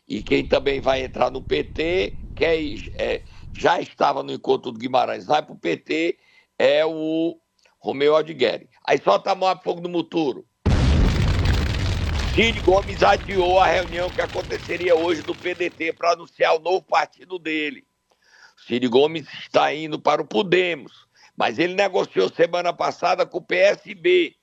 E 0.07 0.23
quem 0.23 0.47
também 0.47 0.81
vai 0.81 1.03
entrar 1.03 1.31
no 1.31 1.43
PT, 1.43 2.15
que 2.37 2.45
é, 2.45 2.57
é, 2.97 3.23
já 3.57 3.81
estava 3.81 4.23
no 4.23 4.33
encontro 4.33 4.71
do 4.71 4.79
Guimarães, 4.79 5.27
vai 5.27 5.43
pro 5.43 5.57
PT, 5.57 6.19
é 6.59 6.85
o 6.85 7.39
Romeu 7.79 8.15
Aldigueri. 8.15 8.69
Aí 8.87 8.99
solta 8.99 9.33
a 9.33 9.35
mão 9.35 9.49
a 9.49 9.57
fogo 9.57 9.81
do 9.81 9.89
Muturo. 9.89 10.47
Cid 12.35 12.61
Gomes 12.63 13.03
adiou 13.03 13.61
a 13.61 13.67
reunião 13.67 14.11
que 14.11 14.21
aconteceria 14.21 14.97
hoje 14.97 15.23
do 15.23 15.35
PDT 15.35 15.93
para 15.93 16.13
anunciar 16.13 16.57
o 16.57 16.59
novo 16.59 16.83
partido 16.83 17.39
dele. 17.39 17.87
Cid 18.67 18.89
Gomes 18.89 19.27
está 19.35 19.73
indo 19.73 20.01
para 20.01 20.21
o 20.21 20.27
Podemos, 20.27 21.07
mas 21.37 21.59
ele 21.59 21.75
negociou 21.75 22.29
semana 22.29 22.73
passada 22.73 23.25
com 23.25 23.39
o 23.39 23.45
PSB. 23.45 24.35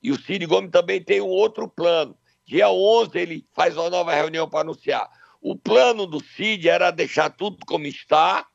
E 0.00 0.12
o 0.12 0.20
Cid 0.20 0.46
Gomes 0.46 0.70
também 0.70 1.02
tem 1.02 1.20
um 1.20 1.26
outro 1.26 1.68
plano. 1.68 2.16
Dia 2.52 2.68
11 2.68 3.18
ele 3.18 3.46
faz 3.54 3.78
uma 3.78 3.88
nova 3.88 4.12
reunião 4.12 4.46
para 4.46 4.60
anunciar. 4.60 5.08
O 5.40 5.56
plano 5.56 6.06
do 6.06 6.22
Cid 6.22 6.68
era 6.68 6.90
deixar 6.90 7.30
tudo 7.30 7.56
como 7.64 7.86
está, 7.86 8.46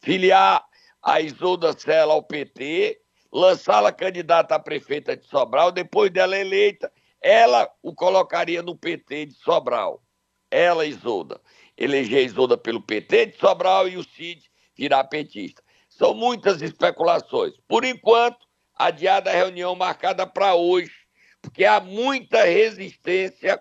filiar 0.00 0.64
a 1.02 1.20
Isolda 1.20 1.78
Sela 1.78 2.14
ao 2.14 2.22
PT, 2.22 2.98
lançá-la 3.30 3.92
candidata 3.92 4.54
a 4.54 4.58
prefeita 4.58 5.14
de 5.14 5.26
Sobral, 5.26 5.70
depois 5.70 6.10
dela 6.10 6.38
eleita, 6.38 6.90
ela 7.20 7.70
o 7.82 7.94
colocaria 7.94 8.62
no 8.62 8.74
PT 8.74 9.26
de 9.26 9.34
Sobral. 9.34 10.02
Ela, 10.50 10.86
Isolda. 10.86 11.38
Eleger 11.76 12.24
Isolda 12.24 12.56
pelo 12.56 12.80
PT 12.80 13.26
de 13.26 13.36
Sobral 13.36 13.86
e 13.86 13.98
o 13.98 14.04
Cid 14.04 14.50
virar 14.74 15.04
petista. 15.04 15.62
São 15.90 16.14
muitas 16.14 16.62
especulações. 16.62 17.52
Por 17.68 17.84
enquanto, 17.84 18.38
adiada 18.74 19.30
a 19.30 19.34
reunião 19.34 19.74
marcada 19.74 20.26
para 20.26 20.54
hoje, 20.54 21.03
porque 21.44 21.64
há 21.64 21.80
muita 21.80 22.44
resistência 22.44 23.60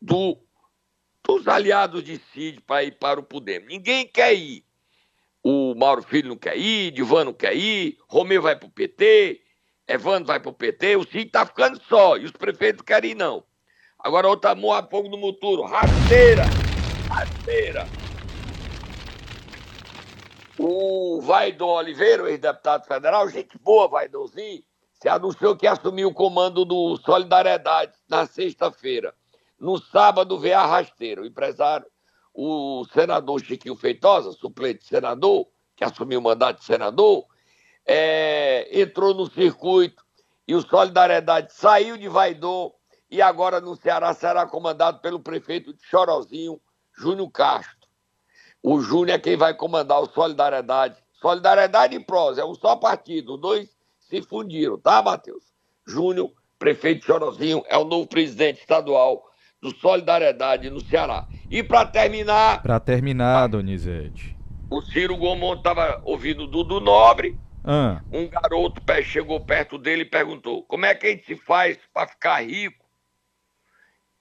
do- 0.00 0.38
dos 1.24 1.46
aliados 1.46 2.02
de 2.02 2.20
Cid 2.32 2.60
para 2.62 2.82
ir 2.84 2.98
para 2.98 3.20
o 3.20 3.22
Podemos. 3.22 3.68
Ninguém 3.68 4.06
quer 4.06 4.34
ir. 4.34 4.64
O 5.42 5.74
Mauro 5.74 6.02
Filho 6.02 6.28
não 6.28 6.36
quer 6.36 6.56
ir, 6.56 6.90
Divan 6.92 7.24
não 7.24 7.32
quer 7.32 7.56
ir, 7.56 7.98
Romeu 8.08 8.42
vai 8.42 8.54
para 8.54 8.68
o 8.68 8.70
PT, 8.70 9.40
Evandro 9.88 10.26
vai 10.26 10.38
para 10.38 10.50
o 10.50 10.54
PT, 10.54 10.96
o 10.96 11.04
Cid 11.04 11.26
está 11.26 11.44
ficando 11.44 11.80
só, 11.88 12.16
e 12.16 12.24
os 12.24 12.30
prefeitos 12.30 12.82
querem 12.82 13.12
ir, 13.12 13.14
não. 13.14 13.44
Agora 13.98 14.28
outra 14.28 14.54
mão 14.54 14.72
a 14.72 14.82
fogo 14.82 15.08
no 15.08 15.16
muturo, 15.16 15.62
rasteira, 15.62 16.44
rasteira. 17.08 17.86
O 20.58 21.20
Vaidon 21.22 21.70
Oliveira, 21.70 22.30
ex-deputado 22.30 22.86
federal, 22.86 23.28
gente 23.28 23.58
boa, 23.58 23.88
Vaidonzinho, 23.88 24.62
se 25.02 25.08
anunciou 25.08 25.56
que 25.56 25.66
assumiu 25.66 26.10
o 26.10 26.14
comando 26.14 26.64
do 26.64 26.96
Solidariedade 26.98 27.92
na 28.08 28.24
sexta-feira. 28.24 29.12
No 29.58 29.76
sábado 29.76 30.38
veio 30.38 30.56
a 30.56 30.64
rasteira. 30.64 31.22
O 31.22 31.26
empresário, 31.26 31.84
o 32.32 32.84
senador 32.92 33.40
Chiquinho 33.40 33.74
Feitosa, 33.74 34.30
suplente 34.30 34.84
senador, 34.84 35.48
que 35.74 35.82
assumiu 35.82 36.20
o 36.20 36.22
mandato 36.22 36.60
de 36.60 36.64
senador, 36.66 37.26
é, 37.84 38.80
entrou 38.80 39.12
no 39.12 39.28
circuito 39.28 40.04
e 40.46 40.54
o 40.54 40.62
Solidariedade 40.62 41.52
saiu 41.52 41.96
de 41.96 42.06
Vaidon 42.06 42.72
e 43.10 43.20
agora 43.20 43.60
no 43.60 43.74
Ceará 43.74 44.14
será 44.14 44.46
comandado 44.46 45.00
pelo 45.00 45.18
prefeito 45.18 45.74
de 45.74 45.82
Chorozinho, 45.82 46.60
Júnior 46.96 47.28
Castro. 47.32 47.88
O 48.62 48.80
Júnior 48.80 49.16
é 49.16 49.18
quem 49.18 49.36
vai 49.36 49.52
comandar 49.52 50.00
o 50.00 50.06
Solidariedade. 50.06 51.02
Solidariedade 51.20 51.96
e 51.96 52.00
PROS, 52.00 52.38
é 52.38 52.44
um 52.44 52.54
só 52.54 52.76
partido, 52.76 53.36
dois 53.36 53.68
se 54.12 54.20
fundiram, 54.22 54.78
tá, 54.78 55.02
Matheus? 55.02 55.42
Júnior, 55.86 56.30
prefeito 56.58 57.06
Chorozinho, 57.06 57.62
é 57.66 57.78
o 57.78 57.84
novo 57.84 58.06
presidente 58.06 58.60
estadual 58.60 59.24
do 59.60 59.74
Solidariedade 59.76 60.68
no 60.68 60.80
Ceará. 60.80 61.26
E 61.50 61.62
para 61.62 61.86
terminar, 61.86 62.62
Pra 62.62 62.78
terminar, 62.78 63.46
Donizete. 63.48 64.36
o 64.70 64.82
Ciro 64.82 65.16
Gomes 65.16 65.58
estava 65.58 66.02
ouvindo 66.04 66.44
o 66.44 66.46
Dudu 66.46 66.78
Nobre, 66.80 67.38
Ah, 67.64 68.02
um 68.12 68.28
garoto 68.28 68.82
chegou 69.04 69.40
perto 69.40 69.78
dele 69.78 70.02
e 70.02 70.04
perguntou: 70.04 70.62
como 70.64 70.84
é 70.84 70.94
que 70.94 71.06
a 71.06 71.10
gente 71.10 71.24
se 71.24 71.36
faz 71.36 71.78
para 71.94 72.08
ficar 72.08 72.44
rico 72.44 72.84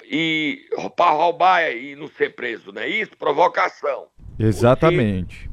e 0.06 0.68
para 0.96 1.12
roubar 1.12 1.70
e 1.72 1.96
não 1.96 2.08
ser 2.08 2.36
preso, 2.36 2.72
não 2.72 2.82
é 2.82 2.88
isso? 2.88 3.18
Provocação. 3.18 4.08
exatamente. 4.40 5.50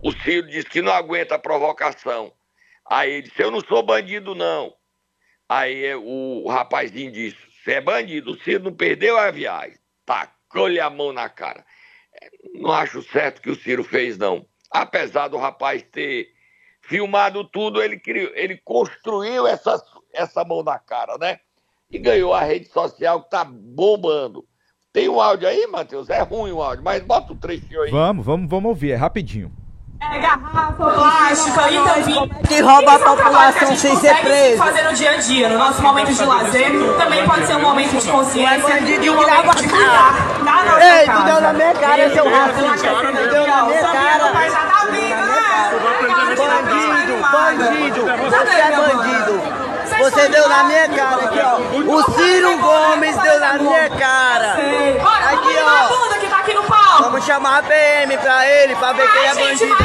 O 0.00 0.12
Ciro 0.12 0.46
disse 0.46 0.66
que 0.70 0.80
não 0.80 0.92
aguenta 0.92 1.34
a 1.34 1.38
provocação. 1.38 2.32
Aí 2.88 3.12
ele 3.12 3.22
disse: 3.22 3.42
Eu 3.42 3.50
não 3.50 3.60
sou 3.60 3.82
bandido, 3.82 4.34
não. 4.34 4.72
Aí 5.48 5.84
é, 5.84 5.96
o, 5.96 6.46
rapazinho 6.48 7.12
disse: 7.12 7.36
Você 7.62 7.74
é 7.74 7.80
bandido. 7.80 8.32
O 8.32 8.40
Ciro 8.40 8.64
não 8.64 8.74
perdeu 8.74 9.18
a 9.18 9.30
viagem. 9.30 9.78
Tacou-lhe 10.04 10.80
a 10.80 10.88
mão 10.88 11.12
na 11.12 11.28
cara. 11.28 11.64
É, 12.20 12.30
Não 12.54 12.72
acho 12.72 13.02
certo 13.02 13.42
que 13.42 13.50
o 13.50 13.56
Ciro 13.56 13.84
fez, 13.84 14.16
não. 14.16 14.46
Apesar 14.70 15.28
do 15.28 15.36
rapaz 15.36 15.82
ter 15.82 16.28
filmado 16.82 17.44
tudo, 17.44 17.82
ele, 17.82 17.98
criou, 17.98 18.30
ele 18.34 18.58
construiu 18.64 19.46
essa, 19.46 19.82
essa 20.12 20.44
mão 20.44 20.62
na 20.62 20.78
cara, 20.78 21.16
né? 21.18 21.40
E 21.90 21.98
ganhou 21.98 22.34
a 22.34 22.42
rede 22.42 22.66
social 22.66 23.22
que 23.22 23.30
tá 23.30 23.44
bombando. 23.44 24.46
Tem 24.92 25.08
um 25.08 25.20
áudio 25.20 25.48
aí, 25.48 25.66
Matheus? 25.66 26.08
É 26.10 26.20
ruim 26.22 26.52
o 26.52 26.62
áudio, 26.62 26.84
mas 26.84 27.02
bota 27.02 27.32
o 27.32 27.36
trechinho 27.36 27.82
aí. 27.82 27.90
Vamos, 27.90 28.24
vamos, 28.24 28.48
vamos 28.48 28.68
ouvir, 28.68 28.92
é 28.92 28.94
rapidinho. 28.94 29.52
É 30.00 30.18
garrafa, 30.20 30.90
plástica, 30.90 31.70
Itampim. 31.70 32.28
Que 32.46 32.60
rouba 32.60 32.92
a 32.92 32.94
Esse 32.94 33.04
é 33.04 33.10
um 33.10 33.16
trabalho 33.16 33.52
que 33.52 33.58
população 33.58 33.62
a 33.62 33.66
gente 33.66 33.80
sem 33.80 33.96
ser 33.96 34.16
preso. 34.20 34.58
fazer 34.58 34.82
no 34.82 34.92
dia 34.94 35.10
a 35.10 35.16
dia, 35.16 35.48
no 35.48 35.58
nosso 35.58 35.82
momento 35.82 36.12
de 36.12 36.24
lazer. 36.24 36.70
Também 36.96 37.26
pode 37.26 37.46
ser 37.46 37.56
um 37.56 37.62
momento 37.62 37.96
de 37.96 38.08
consciência 38.10 38.78
e 38.80 39.10
um 39.10 39.16
momento 39.16 39.56
de 39.56 39.68
cuidar 39.68 40.14
da 40.44 40.64
nossa 40.64 40.84
Ei, 40.84 41.04
tu 41.04 41.22
deu 41.24 41.40
na 41.40 41.52
minha 41.52 41.74
cara, 41.74 42.10
seu 42.10 42.30
racista. 42.30 42.68
racista. 42.68 42.88
Tu 42.94 43.28
deu 43.28 43.46
na 43.46 43.64
minha 43.64 43.82
cara. 43.82 44.32
Né? 44.88 45.18
Bandido, 46.68 47.14
bandido. 47.32 48.02
Você 48.30 48.54
é 48.54 48.70
bandido. 48.76 49.68
Você 49.98 50.28
deu 50.28 50.48
na 50.48 50.64
minha 50.64 50.88
cara 50.88 51.24
aqui, 51.24 51.40
ó. 51.40 51.56
O 51.92 52.12
Ciro 52.12 52.56
Gomes 52.58 53.16
deu 53.16 53.40
na 53.40 53.54
minha 53.54 53.90
cara. 53.90 54.52
Aqui, 54.52 55.56
ó. 55.60 55.84
ó. 55.84 55.88
bunda 55.88 56.18
que 56.18 56.26
tá 56.28 56.38
aqui 56.38 56.54
no 56.54 56.62
palco. 56.62 56.87
Vamos 56.98 57.24
chamar 57.24 57.60
a 57.60 57.62
PM 57.62 58.18
pra 58.18 58.46
ele, 58.46 58.74
pra 58.74 58.92
ver 58.92 59.08
quem 59.12 59.24
é 59.24 59.34
bandido. 59.34 59.76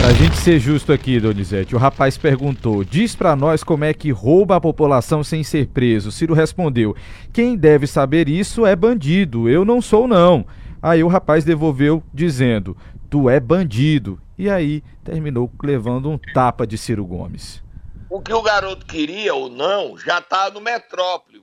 Pra 0.00 0.12
gente 0.12 0.36
ser 0.38 0.58
justo 0.58 0.90
aqui, 0.90 1.20
Donizete, 1.20 1.76
o 1.76 1.78
rapaz 1.78 2.16
perguntou: 2.16 2.82
diz 2.82 3.14
pra 3.14 3.36
nós 3.36 3.62
como 3.62 3.84
é 3.84 3.92
que 3.92 4.10
rouba 4.10 4.56
a 4.56 4.60
população 4.60 5.22
sem 5.22 5.44
ser 5.44 5.66
preso. 5.68 6.10
Ciro 6.10 6.32
respondeu: 6.32 6.96
quem 7.32 7.56
deve 7.56 7.86
saber 7.86 8.26
isso 8.26 8.64
é 8.64 8.74
bandido, 8.74 9.50
eu 9.50 9.66
não 9.66 9.82
sou 9.82 10.08
não. 10.08 10.46
Aí 10.80 11.04
o 11.04 11.08
rapaz 11.08 11.44
devolveu 11.44 12.02
dizendo: 12.12 12.74
tu 13.10 13.28
é 13.28 13.38
bandido. 13.38 14.18
E 14.38 14.48
aí 14.48 14.82
terminou 15.04 15.52
levando 15.62 16.08
um 16.08 16.16
tapa 16.32 16.66
de 16.66 16.78
Ciro 16.78 17.04
Gomes. 17.04 17.62
O 18.08 18.22
que 18.22 18.32
o 18.32 18.40
garoto 18.40 18.86
queria 18.86 19.34
ou 19.34 19.50
não 19.50 19.98
já 19.98 20.20
está 20.20 20.50
no 20.50 20.60
Metrópole. 20.60 21.42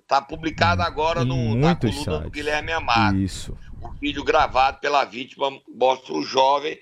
Está 0.00 0.20
publicado 0.20 0.82
agora 0.82 1.24
no, 1.24 1.54
na 1.54 1.68
muitos 1.68 1.94
coluna 1.94 2.18
do 2.18 2.24
sites. 2.24 2.32
Guilherme 2.32 2.72
Amado. 2.72 3.16
Isso. 3.16 3.56
O 3.82 3.90
vídeo 4.00 4.22
gravado 4.24 4.78
pela 4.80 5.04
vítima 5.04 5.50
mostra 5.68 6.14
o 6.14 6.22
jovem 6.22 6.78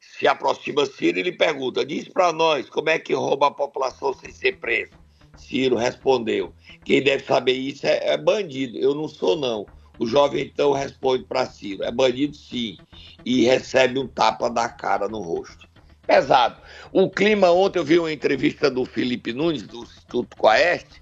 se 0.00 0.26
aproxima 0.26 0.84
Ciro 0.84 1.18
e 1.18 1.20
ele 1.20 1.32
pergunta: 1.32 1.84
diz 1.84 2.08
para 2.08 2.32
nós 2.32 2.68
como 2.68 2.90
é 2.90 2.98
que 2.98 3.14
rouba 3.14 3.48
a 3.48 3.50
população 3.50 4.12
sem 4.14 4.30
ser 4.30 4.58
preso. 4.58 4.92
Ciro 5.36 5.76
respondeu: 5.76 6.52
quem 6.84 7.02
deve 7.02 7.24
saber 7.24 7.52
isso 7.52 7.86
é, 7.86 8.12
é 8.12 8.16
bandido. 8.16 8.76
Eu 8.76 8.94
não 8.94 9.08
sou, 9.08 9.36
não. 9.36 9.66
O 9.98 10.06
jovem 10.06 10.44
então 10.44 10.72
responde 10.72 11.24
para 11.24 11.46
Ciro: 11.46 11.84
é 11.84 11.90
bandido 11.90 12.36
sim. 12.36 12.76
E 13.24 13.44
recebe 13.44 13.98
um 13.98 14.06
tapa 14.06 14.50
da 14.50 14.68
cara 14.68 15.08
no 15.08 15.20
rosto. 15.20 15.68
Pesado. 16.06 16.60
O 16.92 17.08
clima, 17.08 17.50
ontem 17.50 17.78
eu 17.78 17.84
vi 17.84 17.98
uma 17.98 18.12
entrevista 18.12 18.70
do 18.70 18.84
Felipe 18.84 19.32
Nunes, 19.32 19.62
do 19.62 19.82
Instituto 19.82 20.36
Coeste. 20.36 21.00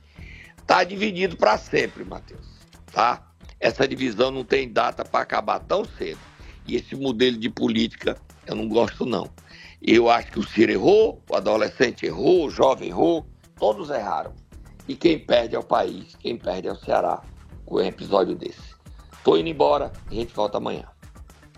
Tá 0.66 0.84
dividido 0.84 1.36
para 1.36 1.56
sempre, 1.56 2.04
Matheus. 2.04 2.46
Tá? 2.92 3.29
Essa 3.60 3.86
divisão 3.86 4.30
não 4.30 4.42
tem 4.42 4.72
data 4.72 5.04
para 5.04 5.20
acabar 5.20 5.60
tão 5.60 5.84
cedo. 5.84 6.18
E 6.66 6.76
esse 6.76 6.96
modelo 6.96 7.36
de 7.36 7.50
política 7.50 8.16
eu 8.46 8.56
não 8.56 8.66
gosto, 8.68 9.04
não. 9.04 9.30
Eu 9.82 10.10
acho 10.10 10.32
que 10.32 10.38
o 10.38 10.42
Ciro 10.42 10.72
errou, 10.72 11.22
o 11.30 11.36
adolescente 11.36 12.06
errou, 12.06 12.46
o 12.46 12.50
jovem 12.50 12.88
errou, 12.88 13.26
todos 13.56 13.90
erraram. 13.90 14.34
E 14.88 14.96
quem 14.96 15.18
perde 15.18 15.54
é 15.54 15.58
o 15.58 15.62
país, 15.62 16.16
quem 16.16 16.36
perde 16.36 16.68
é 16.68 16.72
o 16.72 16.76
Ceará 16.76 17.22
com 17.64 17.76
um 17.76 17.80
episódio 17.80 18.34
desse. 18.34 18.74
Tô 19.22 19.36
indo 19.36 19.48
embora, 19.48 19.92
a 20.10 20.14
gente 20.14 20.34
volta 20.34 20.56
amanhã. 20.58 20.84